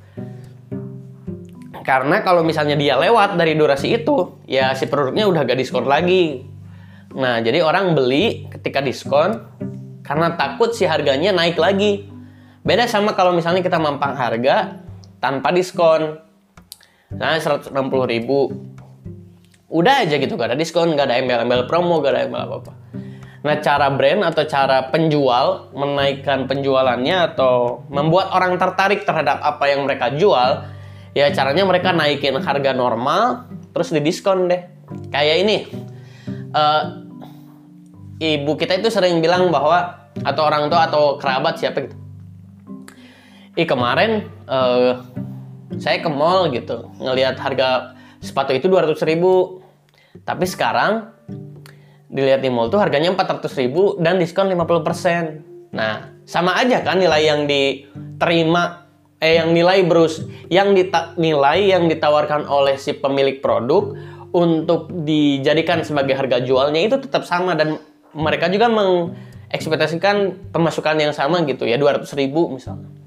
Karena 1.82 2.22
kalau 2.22 2.46
misalnya 2.46 2.78
dia 2.78 2.94
lewat 2.94 3.34
dari 3.34 3.58
durasi 3.58 3.98
itu, 3.98 4.38
ya 4.46 4.70
si 4.78 4.86
produknya 4.86 5.26
udah 5.26 5.42
gak 5.42 5.58
diskon 5.58 5.82
lagi. 5.82 6.46
Nah, 7.18 7.42
jadi 7.42 7.58
orang 7.66 7.98
beli 7.98 8.46
ketika 8.54 8.78
diskon 8.78 9.42
karena 10.06 10.38
takut 10.38 10.70
si 10.78 10.86
harganya 10.86 11.34
naik 11.34 11.58
lagi. 11.58 12.06
Beda 12.62 12.86
sama 12.86 13.18
kalau 13.18 13.34
misalnya 13.34 13.66
kita 13.66 13.82
mampang 13.82 14.14
harga, 14.14 14.81
tanpa 15.22 15.54
diskon. 15.54 16.18
Nah, 17.14 17.38
160 17.38 17.70
ribu. 18.10 18.50
Udah 19.70 20.04
aja 20.04 20.18
gitu, 20.18 20.34
gak 20.34 20.52
ada 20.52 20.58
diskon, 20.58 20.98
gak 20.98 21.08
ada 21.08 21.16
embel-embel 21.22 21.64
promo, 21.70 22.02
gak 22.02 22.12
ada 22.12 22.20
embel 22.26 22.42
apa-apa. 22.44 22.72
Nah, 23.42 23.56
cara 23.58 23.90
brand 23.90 24.22
atau 24.26 24.44
cara 24.44 24.92
penjual 24.92 25.72
menaikkan 25.72 26.46
penjualannya 26.46 27.32
atau 27.32 27.86
membuat 27.88 28.30
orang 28.34 28.58
tertarik 28.58 29.02
terhadap 29.02 29.40
apa 29.40 29.64
yang 29.70 29.86
mereka 29.88 30.12
jual, 30.14 30.66
ya 31.16 31.26
caranya 31.32 31.64
mereka 31.64 31.90
naikin 31.94 32.36
harga 32.38 32.70
normal, 32.76 33.50
terus 33.72 33.90
didiskon 33.90 34.46
deh. 34.46 34.62
Kayak 35.08 35.36
ini, 35.42 35.56
uh, 36.52 36.82
ibu 38.20 38.52
kita 38.54 38.78
itu 38.78 38.92
sering 38.92 39.18
bilang 39.18 39.48
bahwa, 39.48 40.10
atau 40.22 40.42
orang 40.46 40.68
tua 40.68 40.86
atau 40.86 41.16
kerabat 41.16 41.58
siapa 41.58 41.88
gitu, 41.88 41.96
ih 43.56 43.68
kemarin 43.68 44.28
uh, 44.48 45.04
saya 45.76 46.00
ke 46.00 46.08
mall 46.08 46.48
gitu 46.52 46.88
ngelihat 47.00 47.36
harga 47.36 47.96
sepatu 48.22 48.56
itu 48.56 48.68
200 48.68 48.96
ribu 49.08 49.60
tapi 50.24 50.44
sekarang 50.44 51.12
dilihat 52.12 52.44
di 52.44 52.52
mall 52.52 52.68
tuh 52.68 52.76
harganya 52.76 53.08
400 53.16 53.48
ribu 53.56 53.96
dan 53.96 54.20
diskon 54.20 54.52
50%. 54.52 55.72
Nah, 55.72 56.12
sama 56.28 56.60
aja 56.60 56.84
kan 56.84 57.00
nilai 57.00 57.24
yang 57.24 57.48
diterima 57.48 58.84
eh 59.16 59.40
yang 59.40 59.56
nilai 59.56 59.80
berus 59.88 60.20
yang 60.52 60.76
dita, 60.76 61.16
nilai 61.16 61.72
yang 61.72 61.88
ditawarkan 61.88 62.44
oleh 62.44 62.76
si 62.76 62.92
pemilik 62.92 63.40
produk 63.40 63.96
untuk 64.36 64.92
dijadikan 65.08 65.80
sebagai 65.80 66.12
harga 66.12 66.44
jualnya 66.44 66.84
itu 66.84 66.96
tetap 67.00 67.24
sama 67.24 67.56
dan 67.56 67.80
mereka 68.12 68.52
juga 68.52 68.68
mengekspektasikan 68.68 70.52
pemasukan 70.52 71.00
yang 71.00 71.16
sama 71.16 71.40
gitu 71.48 71.64
ya 71.64 71.80
200 71.80 72.04
ribu 72.20 72.52
misalnya. 72.52 73.01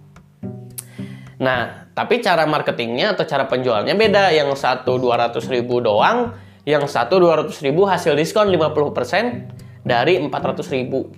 Nah, 1.35 1.91
tapi 1.91 2.23
cara 2.23 2.47
marketingnya 2.47 3.15
atau 3.15 3.27
cara 3.27 3.47
penjualnya 3.47 3.95
beda. 3.95 4.31
Yang 4.31 4.59
satu 4.59 4.95
200 4.99 5.35
ribu 5.51 5.83
doang, 5.83 6.31
yang 6.63 6.87
satu 6.87 7.19
200 7.19 7.51
ribu 7.61 7.83
hasil 7.85 8.15
diskon 8.15 8.49
50% 8.49 9.83
dari 9.85 10.17
400 10.17 10.75
ribu. 10.75 11.11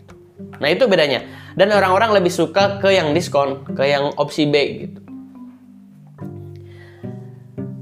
Nah 0.62 0.70
itu 0.70 0.86
bedanya. 0.86 1.26
Dan 1.58 1.74
orang-orang 1.74 2.22
lebih 2.22 2.30
suka 2.30 2.78
ke 2.78 2.94
yang 2.94 3.16
diskon, 3.16 3.66
ke 3.74 3.84
yang 3.90 4.14
opsi 4.20 4.46
B 4.46 4.56
gitu. 4.86 5.00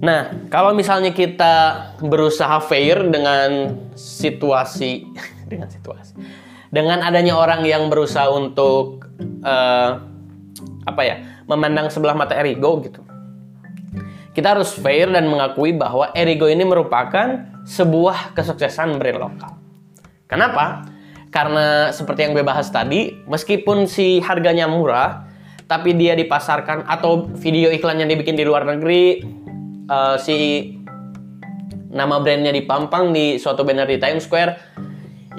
Nah, 0.06 0.46
kalau 0.54 0.78
misalnya 0.78 1.10
kita 1.18 1.54
berusaha 1.98 2.62
fair 2.62 3.10
dengan 3.10 3.74
situasi, 3.98 5.10
dengan 5.52 5.66
situasi, 5.66 6.14
dengan 6.70 7.02
adanya 7.02 7.34
orang 7.34 7.66
yang 7.66 7.90
berusaha 7.90 8.30
untuk 8.30 9.10
uh, 9.42 9.98
apa 10.86 11.02
ya, 11.02 11.35
memandang 11.46 11.90
sebelah 11.94 12.18
mata 12.18 12.34
Erigo 12.38 12.82
gitu. 12.82 13.02
Kita 14.36 14.52
harus 14.52 14.76
fair 14.76 15.08
dan 15.08 15.32
mengakui 15.32 15.72
bahwa 15.72 16.12
Erigo 16.12 16.52
ini 16.52 16.68
merupakan 16.68 17.48
sebuah 17.64 18.36
kesuksesan 18.36 19.00
brand 19.00 19.20
lokal. 19.20 19.52
Kenapa? 20.28 20.86
Karena 21.32 21.92
seperti 21.96 22.28
yang 22.28 22.32
gue 22.36 22.44
bahas 22.44 22.68
tadi, 22.68 23.12
meskipun 23.28 23.88
si 23.88 24.20
harganya 24.20 24.68
murah, 24.68 25.28
tapi 25.66 25.96
dia 25.96 26.14
dipasarkan 26.16 26.86
atau 26.86 27.28
video 27.36 27.72
iklan 27.72 28.00
yang 28.00 28.10
dibikin 28.12 28.36
di 28.36 28.44
luar 28.44 28.68
negeri, 28.68 29.24
uh, 29.88 30.16
si 30.20 30.68
nama 31.92 32.20
brandnya 32.20 32.52
dipampang 32.52 33.16
di 33.16 33.40
suatu 33.40 33.64
banner 33.64 33.88
di 33.88 33.98
Times 34.00 34.28
Square, 34.28 34.60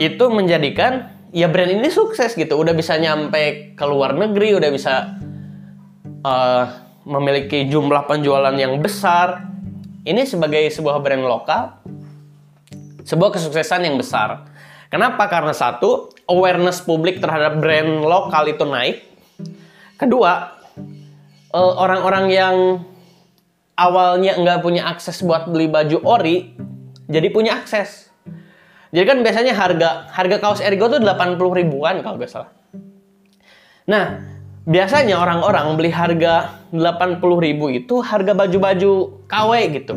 itu 0.01 0.25
menjadikan 0.33 1.13
ya 1.37 1.53
brand 1.53 1.69
ini 1.69 1.93
sukses 1.93 2.33
gitu. 2.33 2.57
Udah 2.57 2.73
bisa 2.73 2.97
nyampe 2.97 3.77
ke 3.77 3.85
luar 3.85 4.17
negeri, 4.17 4.57
udah 4.57 4.71
bisa 4.73 5.17
uh, 6.27 6.65
memiliki 7.07 7.71
jumlah 7.71 8.11
penjualan 8.11 8.53
yang 8.59 8.83
besar. 8.83 9.47
Ini 10.07 10.27
sebagai 10.27 10.67
sebuah 10.71 11.03
brand 11.03 11.23
lokal, 11.23 11.83
sebuah 13.03 13.35
kesuksesan 13.35 13.87
yang 13.87 13.99
besar. 13.99 14.47
Kenapa? 14.87 15.27
Karena 15.27 15.51
satu, 15.51 16.15
awareness 16.31 16.83
publik 16.83 17.19
terhadap 17.19 17.59
brand 17.59 18.07
lokal 18.07 18.47
itu 18.47 18.63
naik. 18.63 19.03
Kedua, 19.99 20.55
eh, 21.51 21.73
orang-orang 21.75 22.27
yang 22.31 22.57
awalnya 23.75 24.39
nggak 24.39 24.63
punya 24.63 24.87
akses 24.87 25.27
buat 25.27 25.51
beli 25.51 25.67
baju 25.67 25.99
ori, 26.07 26.55
jadi 27.11 27.27
punya 27.35 27.59
akses. 27.59 28.07
Jadi 28.95 29.03
kan 29.03 29.19
biasanya 29.27 29.59
harga 29.59 30.07
harga 30.15 30.37
kaos 30.39 30.63
Erigo 30.63 30.87
tuh 30.87 31.03
80 31.03 31.51
ribuan 31.51 31.99
kalau 32.07 32.15
nggak 32.15 32.31
salah. 32.31 32.55
Nah, 33.91 34.36
biasanya 34.67 35.23
orang-orang 35.23 35.79
beli 35.79 35.95
harga 35.95 36.67
80 36.75 37.23
ribu 37.23 37.71
itu 37.71 38.03
harga 38.03 38.35
baju-baju 38.35 39.23
KW 39.31 39.53
gitu. 39.79 39.95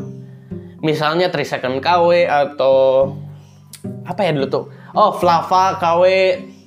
Misalnya 0.80 1.28
3 1.28 1.44
second 1.44 1.82
KW 1.82 2.30
atau 2.30 2.76
apa 4.06 4.22
ya 4.24 4.32
dulu 4.32 4.48
tuh? 4.48 4.66
Oh, 4.94 5.12
Flava 5.18 5.76
KW, 5.82 6.04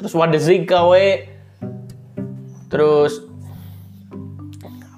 terus 0.02 0.12
Wadezig 0.12 0.66
KW, 0.66 0.92
terus 2.68 3.22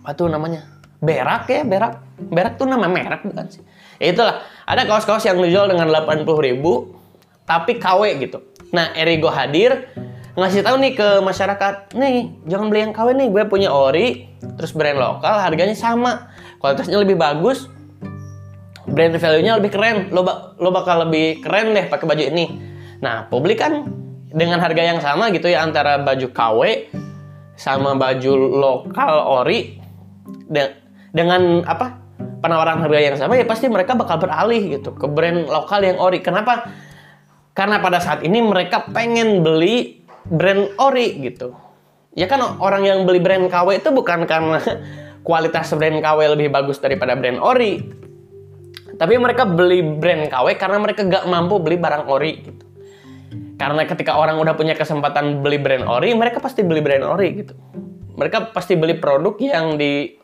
apa 0.01 0.13
tuh 0.17 0.29
namanya? 0.33 0.67
Berak 1.01 1.49
ya, 1.53 1.63
berak. 1.63 2.01
Berak 2.17 2.57
tuh 2.57 2.65
nama 2.65 2.89
merek 2.89 3.25
bukan 3.29 3.47
sih? 3.49 3.63
Ya 4.01 4.13
itulah, 4.13 4.43
ada 4.65 4.83
kaos-kaos 4.89 5.25
yang 5.25 5.39
dijual 5.41 5.69
dengan 5.69 5.89
80 5.93 6.25
ribu, 6.41 6.97
tapi 7.45 7.77
KW 7.77 8.03
gitu. 8.21 8.43
Nah, 8.75 8.91
Erigo 8.97 9.31
hadir, 9.31 9.89
ngasih 10.35 10.67
tahu 10.67 10.77
nih 10.83 10.93
ke 10.99 11.09
masyarakat, 11.23 11.95
nih 11.95 12.35
jangan 12.51 12.67
beli 12.67 12.81
yang 12.83 12.95
KW 12.95 13.09
nih, 13.15 13.29
gue 13.31 13.43
punya 13.47 13.71
ori, 13.71 14.27
terus 14.59 14.75
brand 14.75 14.99
lokal, 14.99 15.39
harganya 15.39 15.79
sama, 15.79 16.31
kualitasnya 16.59 16.99
lebih 16.99 17.15
bagus, 17.15 17.71
brand 18.91 19.15
value-nya 19.15 19.63
lebih 19.63 19.71
keren, 19.71 20.11
lo, 20.11 20.27
lo 20.59 20.69
bakal 20.75 21.07
lebih 21.07 21.39
keren 21.39 21.71
deh 21.71 21.87
pakai 21.87 22.07
baju 22.07 22.25
ini 22.35 22.47
Nah, 23.05 23.29
publik 23.29 23.61
kan 23.61 23.85
dengan 24.33 24.65
harga 24.65 24.81
yang 24.81 24.99
sama 25.05 25.29
gitu 25.29 25.53
ya 25.53 25.61
antara 25.61 26.01
baju 26.01 26.33
KW 26.33 26.61
sama 27.55 27.95
baju 27.95 28.33
lokal 28.35 29.13
ori 29.45 29.79
de 30.51 30.75
dengan 31.15 31.63
apa 31.69 32.01
penawaran 32.43 32.83
harga 32.83 32.99
yang 32.99 33.17
sama 33.21 33.39
ya 33.39 33.47
pasti 33.47 33.71
mereka 33.71 33.95
bakal 33.95 34.19
beralih 34.19 34.81
gitu 34.81 34.97
ke 34.97 35.05
brand 35.05 35.45
lokal 35.47 35.85
yang 35.85 36.01
ori. 36.01 36.25
Kenapa? 36.25 36.67
Karena 37.55 37.79
pada 37.79 38.03
saat 38.03 38.27
ini 38.27 38.43
mereka 38.43 38.91
pengen 38.91 39.45
beli 39.45 40.03
brand 40.29 40.73
ori 40.81 41.21
gitu. 41.21 41.53
Ya 42.15 42.31
kan 42.31 42.41
orang 42.63 42.87
yang 42.87 42.99
beli 43.05 43.19
brand 43.19 43.51
KW 43.51 43.83
itu 43.83 43.91
bukan 43.91 44.25
karena 44.25 44.63
kualitas 45.27 45.75
brand 45.75 45.99
KW 45.99 46.19
lebih 46.39 46.49
bagus 46.55 46.79
daripada 46.79 47.19
brand 47.19 47.43
ori. 47.43 47.83
Tapi 48.95 49.15
mereka 49.19 49.43
beli 49.43 49.83
brand 49.83 50.31
KW 50.31 50.55
karena 50.55 50.79
mereka 50.79 51.03
gak 51.03 51.27
mampu 51.27 51.59
beli 51.59 51.77
barang 51.77 52.05
ori 52.07 52.33
gitu. 52.47 52.65
Karena 53.55 53.87
ketika 53.87 54.19
orang 54.19 54.39
udah 54.39 54.55
punya 54.55 54.75
kesempatan 54.75 55.43
beli 55.43 55.59
brand 55.59 55.87
ori, 55.87 56.15
mereka 56.15 56.39
pasti 56.39 56.63
beli 56.63 56.83
brand 56.83 57.03
ori 57.03 57.29
gitu. 57.43 57.55
Mereka 58.15 58.55
pasti 58.55 58.79
beli 58.79 58.95
produk 58.95 59.35
yang 59.43 59.75
di 59.75 60.15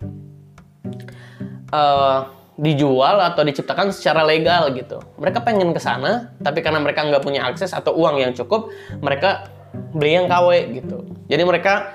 uh, 1.75 2.19
dijual 2.61 3.23
atau 3.25 3.43
diciptakan 3.43 3.91
secara 3.91 4.23
legal 4.27 4.71
gitu. 4.77 5.03
Mereka 5.19 5.43
pengen 5.43 5.73
ke 5.73 5.81
sana, 5.81 6.35
tapi 6.45 6.61
karena 6.61 6.79
mereka 6.79 7.03
nggak 7.03 7.25
punya 7.25 7.49
akses 7.49 7.73
atau 7.73 7.97
uang 7.97 8.21
yang 8.21 8.37
cukup, 8.37 8.71
mereka 9.01 9.49
beli 9.95 10.19
yang 10.19 10.27
KW 10.27 10.49
gitu. 10.77 11.07
Jadi 11.31 11.43
mereka 11.47 11.95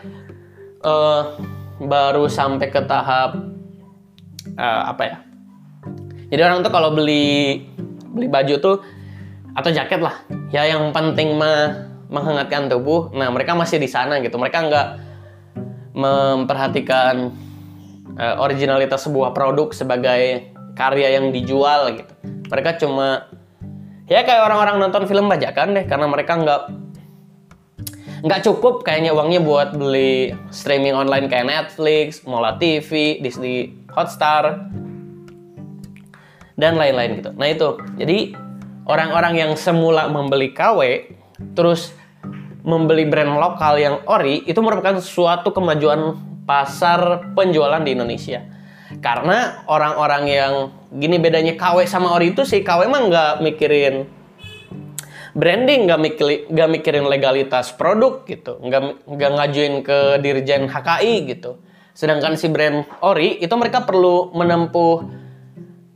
uh, 0.83 1.35
baru 1.79 2.27
sampai 2.31 2.71
ke 2.71 2.81
tahap 2.87 3.35
uh, 4.55 4.83
apa 4.91 5.03
ya? 5.03 5.17
Jadi 6.31 6.41
orang 6.41 6.63
tuh 6.65 6.73
kalau 6.73 6.95
beli 6.95 7.63
beli 8.15 8.31
baju 8.31 8.55
tuh 8.63 8.77
atau 9.55 9.71
jaket 9.71 10.03
lah 10.03 10.23
ya 10.51 10.67
yang 10.67 10.91
penting 10.91 11.39
mah 11.39 11.87
menghangatkan 12.11 12.67
tubuh 12.67 13.11
nah 13.15 13.31
mereka 13.31 13.55
masih 13.55 13.79
di 13.79 13.87
sana 13.87 14.19
gitu 14.19 14.35
mereka 14.35 14.63
nggak 14.67 14.87
memperhatikan 15.95 17.31
uh, 18.19 18.35
originalitas 18.43 19.07
sebuah 19.07 19.31
produk 19.31 19.71
sebagai 19.71 20.51
karya 20.75 21.19
yang 21.19 21.31
dijual 21.31 21.95
gitu 21.95 22.13
mereka 22.51 22.75
cuma 22.75 23.31
ya 24.11 24.27
kayak 24.27 24.43
orang-orang 24.43 24.83
nonton 24.83 25.07
film 25.07 25.31
bajakan 25.31 25.71
deh 25.71 25.85
karena 25.87 26.07
mereka 26.11 26.35
nggak 26.35 26.61
nggak 28.25 28.41
cukup 28.41 28.81
kayaknya 28.81 29.13
uangnya 29.13 29.37
buat 29.45 29.77
beli 29.77 30.33
streaming 30.49 30.97
online 30.97 31.29
kayak 31.29 31.45
Netflix, 31.45 32.25
Mola 32.25 32.57
TV, 32.57 33.21
Disney 33.21 33.77
Hotstar 33.93 34.65
dan 36.57 36.73
lain-lain 36.73 37.21
gitu. 37.21 37.31
Nah 37.37 37.47
itu, 37.53 37.77
jadi 38.01 38.33
orang-orang 38.89 39.37
yang 39.37 39.51
semula 39.53 40.09
membeli 40.09 40.57
KW 40.57 41.05
terus 41.53 41.93
membeli 42.65 43.05
brand 43.05 43.37
lokal 43.37 43.77
yang 43.77 44.01
ori 44.09 44.41
itu 44.49 44.57
merupakan 44.57 44.97
suatu 44.97 45.53
kemajuan 45.53 46.17
pasar 46.49 47.29
penjualan 47.37 47.85
di 47.85 47.93
Indonesia. 47.93 48.41
Karena 49.05 49.61
orang-orang 49.69 50.23
yang 50.25 50.53
gini 50.97 51.21
bedanya 51.21 51.53
KW 51.53 51.85
sama 51.85 52.09
ori 52.17 52.33
itu 52.33 52.41
sih 52.41 52.65
KW 52.65 52.89
mah 52.89 53.01
nggak 53.05 53.33
mikirin 53.45 54.09
branding, 55.35 55.85
nggak 55.85 55.99
mikirin, 55.99 56.39
nggak 56.47 56.69
mikirin 56.79 57.05
legalitas 57.05 57.75
produk 57.75 58.23
gitu, 58.23 58.55
nggak 58.63 59.03
nggak 59.03 59.31
ngajuin 59.35 59.73
ke 59.83 59.99
dirjen 60.23 60.71
HKI 60.71 61.13
gitu. 61.35 61.59
Sedangkan 61.91 62.39
si 62.39 62.47
brand 62.47 62.87
ori 63.03 63.39
itu 63.43 63.51
mereka 63.59 63.83
perlu 63.83 64.31
menempuh 64.31 64.95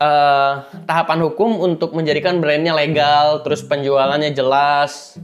uh, 0.04 0.54
tahapan 0.84 1.20
hukum 1.24 1.60
untuk 1.64 1.96
menjadikan 1.96 2.44
brandnya 2.44 2.76
legal, 2.76 3.40
terus 3.48 3.64
penjualannya 3.64 4.36
jelas, 4.36 5.16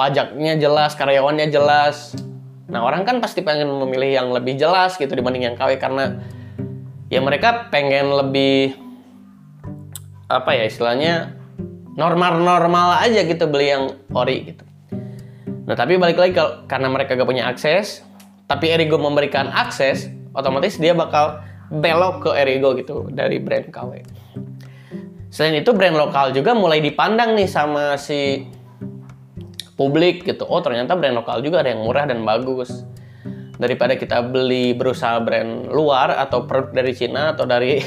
pajaknya 0.00 0.56
jelas, 0.56 0.96
karyawannya 0.96 1.52
jelas. 1.52 2.16
Nah 2.72 2.80
orang 2.80 3.04
kan 3.04 3.20
pasti 3.20 3.44
pengen 3.44 3.68
memilih 3.68 4.24
yang 4.24 4.28
lebih 4.32 4.56
jelas 4.56 4.96
gitu 4.96 5.12
dibanding 5.12 5.52
yang 5.52 5.56
KW 5.60 5.76
karena 5.76 6.16
ya 7.12 7.20
mereka 7.20 7.68
pengen 7.68 8.08
lebih 8.08 8.78
apa 10.30 10.54
ya 10.54 10.64
istilahnya 10.70 11.39
normal-normal 12.00 13.04
aja 13.04 13.20
gitu 13.28 13.44
beli 13.44 13.76
yang 13.76 13.92
ori 14.16 14.56
gitu. 14.56 14.64
Nah 15.68 15.76
tapi 15.76 16.00
balik 16.00 16.16
lagi 16.16 16.32
kalau 16.32 16.64
karena 16.64 16.88
mereka 16.88 17.12
gak 17.12 17.28
punya 17.28 17.44
akses, 17.44 18.00
tapi 18.48 18.72
Erigo 18.72 18.96
memberikan 18.96 19.52
akses, 19.52 20.08
otomatis 20.32 20.80
dia 20.80 20.96
bakal 20.96 21.44
belok 21.68 22.24
ke 22.24 22.30
Erigo 22.40 22.72
gitu 22.74 23.06
dari 23.12 23.36
brand 23.36 23.68
KW. 23.68 24.00
Selain 25.30 25.62
itu 25.62 25.70
brand 25.70 25.94
lokal 25.94 26.34
juga 26.34 26.58
mulai 26.58 26.82
dipandang 26.82 27.38
nih 27.38 27.46
sama 27.46 27.94
si 27.94 28.42
publik 29.78 30.26
gitu. 30.26 30.42
Oh 30.42 30.58
ternyata 30.58 30.98
brand 30.98 31.14
lokal 31.14 31.38
juga 31.46 31.62
ada 31.62 31.70
yang 31.70 31.86
murah 31.86 32.10
dan 32.10 32.26
bagus. 32.26 32.82
Daripada 33.60 33.94
kita 33.94 34.24
beli 34.26 34.74
berusaha 34.74 35.22
brand 35.22 35.70
luar 35.70 36.18
atau 36.18 36.48
produk 36.50 36.74
dari 36.74 36.92
Cina 36.96 37.36
atau 37.36 37.46
dari 37.46 37.78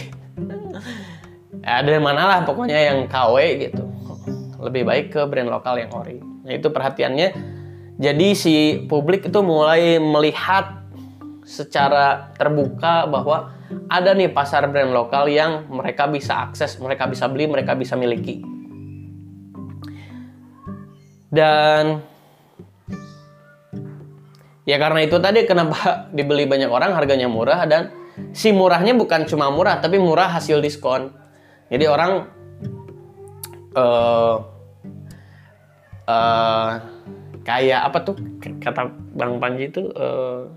dari 1.84 2.00
mana 2.00 2.30
lah 2.30 2.40
pokoknya 2.48 2.80
yang 2.80 3.12
KW 3.12 3.36
gitu. 3.60 3.83
Lebih 4.64 4.84
baik 4.88 5.06
ke 5.12 5.22
brand 5.28 5.52
lokal 5.52 5.84
yang 5.84 5.92
ori. 5.92 6.24
Nah 6.24 6.54
itu 6.56 6.72
perhatiannya. 6.72 7.28
Jadi 8.00 8.28
si 8.34 8.56
publik 8.90 9.28
itu 9.28 9.40
mulai 9.44 10.00
melihat 10.02 10.84
secara 11.44 12.32
terbuka 12.40 13.06
bahwa 13.06 13.52
ada 13.92 14.16
nih 14.16 14.32
pasar 14.32 14.66
brand 14.72 14.96
lokal 14.96 15.28
yang 15.28 15.68
mereka 15.70 16.08
bisa 16.08 16.50
akses, 16.50 16.80
mereka 16.80 17.06
bisa 17.06 17.28
beli, 17.28 17.46
mereka 17.46 17.76
bisa 17.76 18.00
miliki. 18.00 18.42
Dan 21.34 22.00
ya 24.64 24.78
karena 24.80 25.04
itu 25.04 25.18
tadi 25.20 25.44
kenapa 25.44 25.78
dibeli 26.18 26.46
banyak 26.48 26.70
orang 26.70 26.96
harganya 26.96 27.28
murah 27.28 27.66
dan 27.68 27.92
si 28.32 28.54
murahnya 28.54 28.94
bukan 28.94 29.26
cuma 29.26 29.50
murah 29.50 29.82
tapi 29.82 29.98
murah 29.98 30.30
hasil 30.38 30.62
diskon. 30.62 31.10
Jadi 31.74 31.86
orang 31.90 32.30
uh, 33.74 34.53
uh, 36.08 36.72
kayak 37.44 37.82
apa 37.92 37.98
tuh? 38.04 38.16
Kata 38.60 38.90
Bang 39.16 39.38
Panji 39.38 39.70
itu 39.70 39.88
uh, 39.94 40.48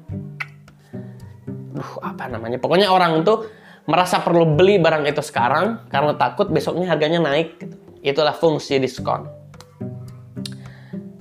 uh, 1.76 1.96
apa 2.02 2.30
namanya? 2.30 2.58
Pokoknya 2.62 2.90
orang 2.90 3.22
tuh 3.26 3.46
merasa 3.86 4.18
perlu 4.18 4.58
beli 4.58 4.82
barang 4.82 5.06
itu 5.06 5.22
sekarang 5.22 5.86
karena 5.86 6.18
takut 6.18 6.50
besoknya 6.50 6.90
harganya 6.90 7.22
naik 7.22 7.54
gitu. 7.62 7.76
itulah 8.02 8.34
fungsi 8.34 8.82
diskon. 8.82 9.26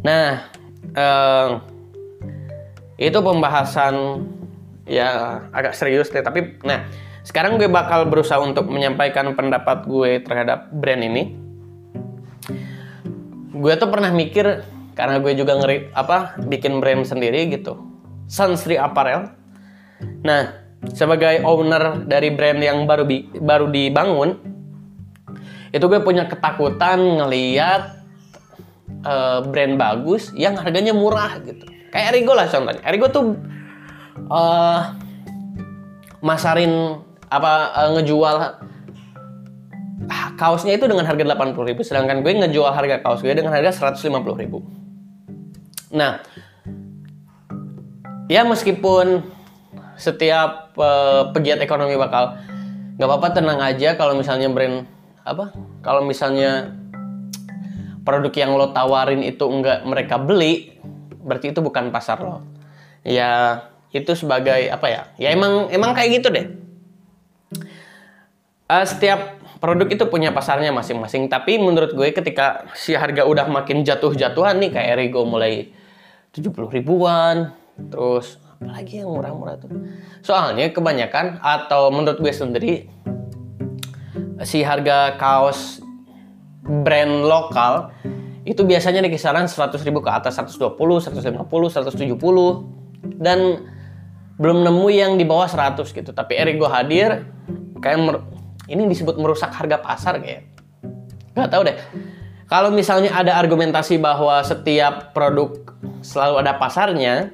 Nah 0.02 0.50
eh, 0.96 1.50
itu 2.96 3.20
pembahasan 3.20 4.26
ya 4.88 5.42
agak 5.52 5.76
serius 5.76 6.08
deh 6.14 6.24
tapi 6.24 6.62
nah 6.64 6.88
sekarang 7.26 7.58
gue 7.58 7.66
bakal 7.66 8.06
berusaha 8.06 8.38
untuk 8.38 8.70
menyampaikan 8.70 9.34
pendapat 9.34 9.84
gue 9.90 10.22
terhadap 10.22 10.70
brand 10.72 11.02
ini 11.02 11.34
gue 13.66 13.74
tuh 13.82 13.90
pernah 13.90 14.14
mikir 14.14 14.62
karena 14.94 15.18
gue 15.18 15.34
juga 15.34 15.58
ngeri 15.58 15.90
apa 15.98 16.38
bikin 16.46 16.78
brand 16.78 17.02
sendiri 17.02 17.50
gitu 17.50 17.82
Sunsri 18.30 18.78
Apparel 18.78 19.34
Nah, 20.26 20.42
sebagai 20.92 21.46
owner 21.46 22.04
dari 22.06 22.34
brand 22.34 22.60
yang 22.60 22.84
baru 22.90 23.06
bi 23.08 23.30
baru 23.30 23.70
dibangun, 23.70 24.36
itu 25.72 25.86
gue 25.86 26.02
punya 26.02 26.28
ketakutan 26.28 27.00
ngeliat 27.00 28.02
uh, 29.06 29.40
brand 29.46 29.76
bagus 29.80 30.34
yang 30.36 30.58
harganya 30.60 30.92
murah 30.92 31.40
gitu. 31.42 31.64
Kayak 31.94 32.06
Erigo 32.16 32.34
lah 32.36 32.48
contohnya. 32.52 32.82
Erigo 32.84 33.08
tuh 33.08 33.40
uh, 34.28 34.82
masarin 36.20 37.00
apa 37.32 37.72
uh, 37.72 37.90
ngejual 37.96 38.36
kaosnya 40.36 40.76
itu 40.76 40.86
dengan 40.86 41.08
harga 41.08 41.24
80 41.24 41.70
ribu 41.72 41.82
sedangkan 41.82 42.22
gue 42.22 42.32
ngejual 42.36 42.72
harga 42.76 43.02
kaos 43.02 43.24
gue 43.24 43.32
dengan 43.32 43.56
harga 43.56 43.92
150 43.94 44.42
ribu. 44.42 44.62
Nah 45.96 46.20
ya 48.28 48.44
meskipun 48.44 49.22
setiap 49.96 50.76
uh, 50.76 51.32
pegiat 51.32 51.64
ekonomi 51.64 51.96
bakal 51.96 52.36
nggak 52.96 53.08
apa-apa 53.08 53.28
tenang 53.32 53.60
aja 53.64 53.96
kalau 53.96 54.16
misalnya 54.16 54.52
brand 54.52 54.88
apa 55.24 55.56
kalau 55.84 56.04
misalnya 56.04 56.76
produk 58.06 58.32
yang 58.36 58.54
lo 58.54 58.70
tawarin 58.72 59.26
itu 59.26 59.42
enggak 59.50 59.82
mereka 59.88 60.22
beli 60.22 60.78
berarti 61.26 61.50
itu 61.56 61.60
bukan 61.66 61.90
pasar 61.90 62.22
lo. 62.22 62.46
Ya 63.02 63.66
itu 63.90 64.12
sebagai 64.14 64.70
apa 64.70 64.88
ya 64.92 65.02
ya 65.18 65.34
emang 65.34 65.74
emang 65.74 65.98
kayak 65.98 66.22
gitu 66.22 66.28
deh. 66.30 66.48
Uh, 68.66 68.86
setiap 68.86 69.45
produk 69.66 69.90
itu 69.90 70.06
punya 70.06 70.30
pasarnya 70.30 70.70
masing-masing 70.70 71.26
tapi 71.26 71.58
menurut 71.58 71.98
gue 71.98 72.14
ketika 72.14 72.70
si 72.78 72.94
harga 72.94 73.26
udah 73.26 73.50
makin 73.50 73.82
jatuh-jatuhan 73.82 74.62
nih 74.62 74.70
kayak 74.70 74.90
Erigo 74.94 75.26
mulai 75.26 75.74
70 76.38 76.54
ribuan 76.70 77.58
terus 77.90 78.38
apalagi 78.62 79.02
yang 79.02 79.10
murah-murah 79.10 79.58
tuh? 79.58 79.74
Soalnya 80.22 80.70
kebanyakan 80.70 81.42
atau 81.42 81.90
menurut 81.90 82.22
gue 82.22 82.30
sendiri 82.30 82.74
si 84.46 84.62
harga 84.62 85.18
kaos 85.18 85.82
brand 86.62 87.26
lokal 87.26 87.90
itu 88.46 88.62
biasanya 88.62 89.02
di 89.02 89.10
kisaran 89.10 89.50
100 89.50 89.82
ribu 89.82 90.06
ke 90.06 90.12
atas 90.14 90.38
120, 90.38 90.78
150, 90.78 91.34
170 91.34 93.18
dan 93.18 93.40
belum 94.38 94.62
nemu 94.62 94.88
yang 94.94 95.12
di 95.18 95.26
bawah 95.26 95.50
100 95.50 95.82
gitu. 95.90 96.14
Tapi 96.14 96.38
Erigo 96.38 96.70
hadir 96.70 97.26
kayak 97.82 97.98
ini 98.66 98.90
disebut 98.90 99.18
merusak 99.22 99.54
harga 99.54 99.78
pasar 99.82 100.18
kayak. 100.22 100.50
Nggak 101.36 101.50
tahu 101.52 101.62
deh. 101.68 101.78
Kalau 102.46 102.70
misalnya 102.70 103.10
ada 103.14 103.42
argumentasi 103.42 103.98
bahwa 103.98 104.42
setiap 104.46 105.18
produk 105.18 105.58
selalu 106.06 106.46
ada 106.46 106.54
pasarnya 106.62 107.34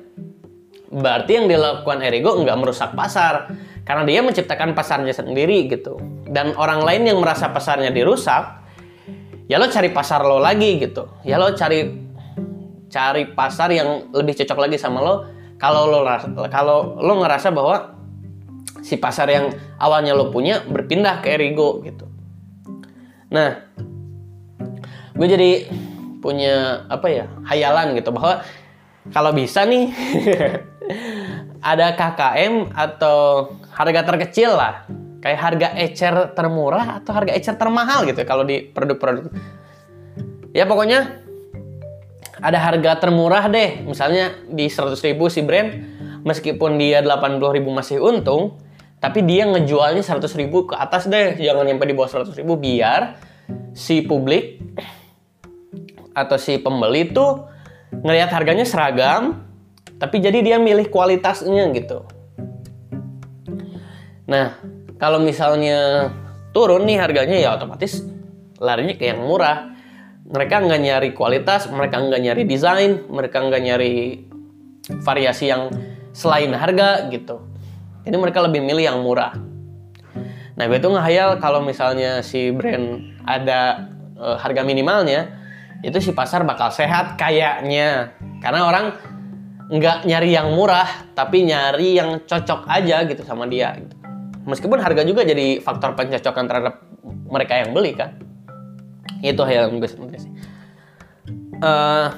berarti 0.92 1.32
yang 1.40 1.48
dilakukan 1.52 2.00
Erigo 2.04 2.36
nggak 2.40 2.58
merusak 2.60 2.92
pasar. 2.96 3.52
Karena 3.82 4.08
dia 4.08 4.22
menciptakan 4.24 4.72
pasarnya 4.72 5.12
sendiri 5.12 5.68
gitu. 5.68 6.00
Dan 6.28 6.56
orang 6.56 6.84
lain 6.86 7.12
yang 7.12 7.20
merasa 7.20 7.52
pasarnya 7.52 7.92
dirusak 7.92 8.62
ya 9.52 9.60
lo 9.60 9.68
cari 9.68 9.92
pasar 9.92 10.24
lo 10.24 10.40
lagi 10.40 10.80
gitu. 10.80 11.12
Ya 11.28 11.36
lo 11.36 11.52
cari 11.52 11.92
cari 12.88 13.24
pasar 13.36 13.72
yang 13.72 14.12
lebih 14.16 14.36
cocok 14.40 14.58
lagi 14.68 14.80
sama 14.80 15.00
lo. 15.04 15.16
Kalau 15.60 15.92
lo 15.92 16.08
kalau 16.48 16.96
lo 17.04 17.14
ngerasa 17.20 17.52
bahwa 17.52 18.01
si 18.82 18.98
pasar 18.98 19.30
yang 19.30 19.46
awalnya 19.78 20.18
lo 20.18 20.34
punya 20.34 20.66
berpindah 20.66 21.22
ke 21.22 21.38
Erigo 21.38 21.82
gitu. 21.86 22.10
Nah 23.32 23.70
gue 25.16 25.28
jadi 25.30 25.52
punya 26.22 26.86
apa 26.90 27.08
ya 27.10 27.26
hayalan 27.50 27.98
gitu 27.98 28.14
bahwa 28.14 28.46
kalau 29.10 29.34
bisa 29.34 29.66
nih 29.66 29.90
ada 31.72 31.94
KKM 31.94 32.74
atau 32.74 33.50
harga 33.74 34.02
terkecil 34.06 34.54
lah. 34.54 34.86
Kayak 35.22 35.40
harga 35.40 35.68
ecer 35.78 36.16
termurah 36.34 36.98
atau 36.98 37.14
harga 37.14 37.38
ecer 37.38 37.54
termahal 37.54 38.10
gitu 38.10 38.26
kalau 38.26 38.42
di 38.42 38.66
produk-produk. 38.74 39.30
Ya 40.58 40.66
pokoknya 40.66 41.22
ada 42.42 42.58
harga 42.58 42.98
termurah 42.98 43.46
deh. 43.46 43.86
Misalnya 43.86 44.34
di 44.50 44.66
100 44.66 44.98
ribu 45.06 45.30
si 45.30 45.46
brand 45.46 45.70
meskipun 46.26 46.82
dia 46.82 47.06
80 47.06 47.38
ribu 47.54 47.70
masih 47.70 48.02
untung 48.02 48.58
tapi 49.02 49.26
dia 49.26 49.50
ngejualnya 49.50 50.06
100 50.06 50.22
ribu 50.38 50.70
ke 50.70 50.78
atas 50.78 51.10
deh 51.10 51.36
jangan 51.42 51.66
sampai 51.66 51.88
di 51.90 51.96
bawah 51.98 52.22
100 52.22 52.38
ribu 52.38 52.54
biar 52.62 53.18
si 53.74 54.06
publik 54.06 54.62
atau 56.14 56.38
si 56.38 56.62
pembeli 56.62 57.10
tuh 57.10 57.50
ngelihat 57.92 58.30
harganya 58.30 58.64
seragam 58.64 59.42
tapi 59.98 60.18
jadi 60.18 60.42
dia 60.42 60.58
milih 60.58 60.90
kualitasnya 60.90 61.70
gitu. 61.78 62.02
Nah, 64.26 64.58
kalau 64.98 65.22
misalnya 65.22 66.10
turun 66.58 66.90
nih 66.90 66.98
harganya 66.98 67.38
ya 67.38 67.54
otomatis 67.54 68.02
larinya 68.58 68.98
ke 68.98 69.14
yang 69.14 69.22
murah. 69.22 69.70
Mereka 70.32 70.64
nggak 70.64 70.82
nyari 70.82 71.10
kualitas, 71.12 71.68
mereka 71.68 72.00
nggak 72.00 72.22
nyari 72.24 72.42
desain, 72.48 73.04
mereka 73.12 73.44
nggak 73.44 73.62
nyari 73.62 74.26
variasi 75.04 75.52
yang 75.52 75.70
selain 76.16 76.56
harga 76.56 77.12
gitu. 77.12 77.51
Jadi 78.02 78.16
mereka 78.18 78.42
lebih 78.42 78.62
milih 78.66 78.86
yang 78.86 79.00
murah. 79.02 79.38
Nah, 80.58 80.64
gue 80.68 80.78
tuh 80.78 80.94
ngehayal 80.94 81.38
kalau 81.38 81.62
misalnya 81.62 82.22
si 82.26 82.50
brand 82.50 83.02
ada 83.24 83.90
e, 84.18 84.28
harga 84.42 84.62
minimalnya, 84.66 85.32
itu 85.86 85.98
si 86.02 86.12
pasar 86.12 86.44
bakal 86.44 86.74
sehat 86.74 87.16
kayaknya. 87.18 88.14
Karena 88.42 88.66
orang 88.66 88.86
nggak 89.72 90.04
nyari 90.04 90.36
yang 90.36 90.52
murah 90.52 91.08
tapi 91.16 91.48
nyari 91.48 91.96
yang 91.96 92.28
cocok 92.28 92.68
aja 92.68 93.08
gitu 93.08 93.24
sama 93.24 93.48
dia 93.48 93.72
gitu. 93.80 93.96
meskipun 94.44 94.84
harga 94.84 95.08
juga 95.08 95.24
jadi 95.24 95.64
faktor 95.64 95.96
pencocokan 95.96 96.44
terhadap 96.44 96.84
mereka 97.32 97.56
yang 97.56 97.72
beli 97.72 97.96
kan 97.96 98.20
itu 99.24 99.40
yang 99.48 99.80
gue 99.80 99.88
sebenarnya 99.88 100.28
sih 100.28 100.34
uh, 101.64 102.12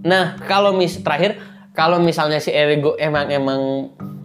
nah 0.00 0.40
kalau 0.48 0.72
mis 0.72 0.96
terakhir 1.04 1.36
kalau 1.76 2.00
misalnya 2.00 2.40
si 2.40 2.56
Erigo 2.56 2.96
emang 2.96 3.28
emang 3.28 3.60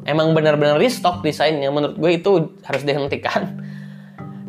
emang 0.06 0.36
benar-benar 0.36 0.80
restock 0.80 1.24
desainnya 1.24 1.70
menurut 1.70 1.96
gue 1.98 2.12
itu 2.20 2.32
harus 2.64 2.84
dihentikan 2.84 3.60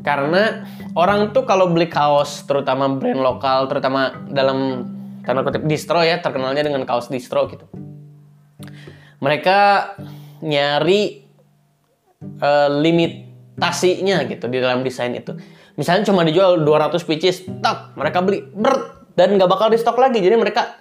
karena 0.07 0.69
orang 0.99 1.33
tuh 1.33 1.49
kalau 1.49 1.73
beli 1.73 1.89
kaos 1.89 2.45
terutama 2.45 2.93
brand 2.93 3.21
lokal 3.21 3.67
terutama 3.71 4.27
dalam 4.29 4.91
tanda 5.25 5.41
kutip 5.41 5.65
distro 5.65 6.05
ya 6.05 6.21
terkenalnya 6.21 6.67
dengan 6.67 6.85
kaos 6.85 7.09
distro 7.09 7.49
gitu 7.49 7.65
mereka 9.25 9.93
nyari 10.45 11.25
uh, 12.41 12.69
limitasinya 12.81 14.29
gitu 14.29 14.47
di 14.53 14.59
dalam 14.61 14.85
desain 14.85 15.13
itu. 15.17 15.33
Misalnya 15.75 16.07
cuma 16.07 16.23
dijual 16.23 16.63
200 16.63 17.03
pieces, 17.03 17.43
tak 17.59 17.97
mereka 17.99 18.23
beli 18.23 18.47
ber 18.55 19.09
dan 19.19 19.35
nggak 19.35 19.51
bakal 19.51 19.73
di 19.73 19.79
stok 19.81 19.99
lagi. 19.99 20.23
Jadi 20.23 20.37
mereka 20.39 20.79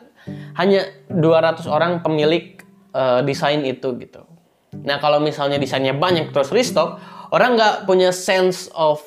hanya 0.59 0.85
200 1.09 1.65
orang 1.65 2.05
pemilik 2.05 2.61
uh, 2.93 3.25
desain 3.25 3.63
itu 3.65 3.95
gitu. 3.97 4.21
Nah 4.81 4.97
kalau 4.97 5.21
misalnya 5.21 5.61
desainnya 5.61 5.93
banyak 5.93 6.33
terus 6.33 6.49
restock, 6.49 6.97
orang 7.29 7.53
nggak 7.53 7.75
punya 7.85 8.09
sense 8.09 8.67
of 8.73 9.01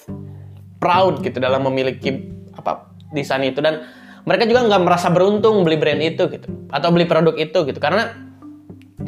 proud 0.79 1.21
gitu 1.27 1.43
dalam 1.43 1.67
memiliki 1.67 2.31
apa 2.55 2.95
desain 3.11 3.43
itu. 3.43 3.59
Dan 3.59 3.83
mereka 4.23 4.47
juga 4.47 4.67
nggak 4.67 4.83
merasa 4.83 5.11
beruntung 5.11 5.67
beli 5.67 5.79
brand 5.79 6.03
itu 6.03 6.31
gitu 6.31 6.49
atau 6.71 6.89
beli 6.95 7.07
produk 7.11 7.35
itu 7.35 7.59
gitu. 7.67 7.79
Karena 7.83 8.15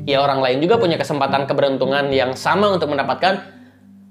ya 0.05 0.23
orang 0.23 0.42
lain 0.42 0.59
juga 0.59 0.79
punya 0.83 0.99
kesempatan 0.99 1.47
keberuntungan 1.47 2.11
yang 2.11 2.35
sama 2.35 2.75
untuk 2.75 2.90
mendapatkan 2.90 3.38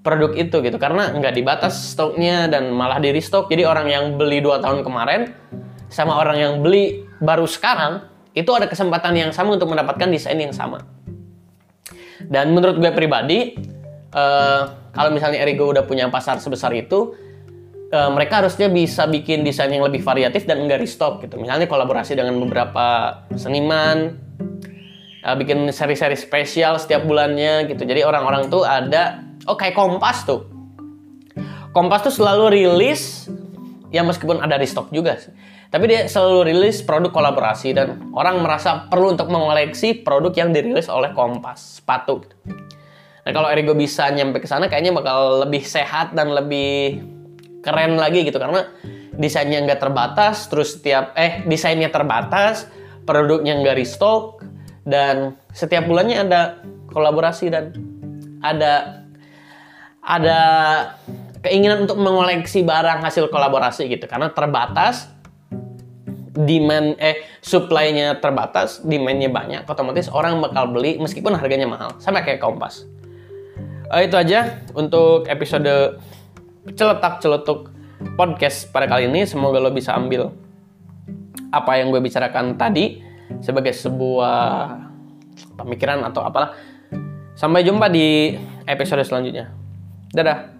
produk 0.01 0.31
itu 0.39 0.63
gitu. 0.63 0.77
Karena 0.79 1.11
nggak 1.11 1.33
dibatas 1.35 1.95
stoknya 1.95 2.47
dan 2.47 2.71
malah 2.71 3.03
di 3.03 3.11
restock. 3.11 3.51
Jadi 3.51 3.67
orang 3.67 3.87
yang 3.91 4.03
beli 4.15 4.39
dua 4.39 4.63
tahun 4.63 4.87
kemarin 4.87 5.31
sama 5.87 6.19
orang 6.19 6.37
yang 6.39 6.53
beli 6.59 7.07
baru 7.23 7.47
sekarang 7.47 8.03
itu 8.37 8.51
ada 8.53 8.69
kesempatan 8.69 9.17
yang 9.17 9.31
sama 9.33 9.57
untuk 9.57 9.71
mendapatkan 9.71 10.11
desain 10.13 10.37
yang 10.37 10.53
sama 10.53 10.96
dan 12.25 12.49
menurut 12.57 12.81
gue 12.81 12.91
pribadi 12.95 13.53
uh, 14.17 14.89
kalau 14.89 15.13
misalnya 15.13 15.45
Erigo 15.45 15.69
udah 15.69 15.85
punya 15.85 16.09
pasar 16.09 16.41
sebesar 16.41 16.73
itu 16.73 17.13
uh, 17.93 18.09
mereka 18.11 18.43
harusnya 18.43 18.67
bisa 18.67 19.05
bikin 19.07 19.45
desain 19.45 19.71
yang 19.71 19.85
lebih 19.85 20.01
variatif 20.03 20.43
dan 20.49 20.63
enggak 20.63 20.81
restock 20.81 21.23
gitu. 21.23 21.39
Misalnya 21.39 21.69
kolaborasi 21.69 22.17
dengan 22.17 22.35
beberapa 22.41 23.19
seniman, 23.35 24.17
uh, 25.23 25.35
bikin 25.37 25.69
seri-seri 25.71 26.17
spesial 26.17 26.79
setiap 26.81 27.05
bulannya 27.07 27.67
gitu. 27.69 27.83
Jadi 27.83 28.03
orang-orang 28.03 28.49
tuh 28.51 28.63
ada, 28.67 29.23
oh 29.47 29.55
kayak 29.55 29.77
Kompas 29.77 30.27
tuh. 30.27 30.49
Kompas 31.71 32.09
tuh 32.09 32.13
selalu 32.15 32.57
rilis, 32.57 33.29
ya 33.93 34.01
meskipun 34.01 34.41
ada 34.41 34.57
restock 34.57 34.89
juga 34.89 35.19
sih. 35.21 35.31
Tapi 35.67 35.83
dia 35.91 36.07
selalu 36.07 36.55
rilis 36.55 36.79
produk 36.79 37.11
kolaborasi 37.11 37.75
dan 37.75 37.99
orang 38.15 38.39
merasa 38.39 38.87
perlu 38.87 39.11
untuk 39.11 39.27
mengoleksi 39.27 39.99
produk 39.99 40.31
yang 40.31 40.55
dirilis 40.55 40.87
oleh 40.87 41.11
Kompas, 41.11 41.83
sepatu. 41.83 42.23
Nah 43.27 43.31
kalau 43.35 43.51
Erigo 43.51 43.75
bisa 43.75 44.07
nyampe 44.07 44.39
ke 44.39 44.47
sana 44.47 44.71
kayaknya 44.71 44.95
bakal 44.95 45.43
lebih 45.43 45.59
sehat 45.59 46.15
dan 46.15 46.31
lebih 46.31 47.03
keren 47.59 47.99
lagi 47.99 48.23
gitu 48.23 48.39
karena 48.39 48.63
desainnya 49.19 49.59
nggak 49.67 49.83
terbatas 49.83 50.47
terus 50.47 50.79
setiap 50.79 51.11
eh 51.19 51.43
desainnya 51.43 51.91
terbatas 51.91 52.71
produknya 53.03 53.59
nggak 53.59 53.75
restock 53.75 54.39
dan 54.87 55.35
setiap 55.51 55.83
bulannya 55.83 56.23
ada 56.23 56.63
kolaborasi 56.87 57.51
dan 57.51 57.75
ada 58.39 59.03
ada 59.99 60.39
keinginan 61.43 61.83
untuk 61.83 61.99
mengoleksi 61.99 62.63
barang 62.63 63.03
hasil 63.03 63.27
kolaborasi 63.27 63.91
gitu 63.91 64.07
karena 64.07 64.31
terbatas 64.31 65.11
demand 66.45 66.93
eh 67.01 67.25
supply-nya 67.41 68.21
terbatas 68.21 68.85
demand-nya 68.85 69.33
banyak 69.33 69.65
otomatis 69.65 70.05
orang 70.13 70.37
bakal 70.37 70.69
beli 70.69 71.01
meskipun 71.01 71.33
harganya 71.33 71.65
mahal 71.65 71.97
sama 71.97 72.21
kayak 72.21 72.37
kompas 72.37 72.85
uh, 73.91 74.01
itu 74.03 74.15
aja 74.15 74.61
untuk 74.75 75.25
episode 75.31 75.99
celetak 76.75 77.23
celetuk 77.23 77.71
podcast 78.19 78.69
pada 78.69 78.89
kali 78.89 79.07
ini. 79.07 79.23
Semoga 79.23 79.61
lo 79.61 79.71
bisa 79.71 79.95
ambil 79.95 80.33
apa 81.53 81.79
yang 81.79 81.93
gue 81.93 82.01
bicarakan 82.03 82.59
tadi 82.59 82.99
sebagai 83.39 83.71
sebuah 83.71 84.75
pemikiran 85.55 86.03
atau 86.03 86.25
apalah. 86.25 86.57
Sampai 87.37 87.61
jumpa 87.61 87.87
di 87.87 88.33
episode 88.65 89.05
selanjutnya. 89.05 89.53
Dadah. 90.11 90.56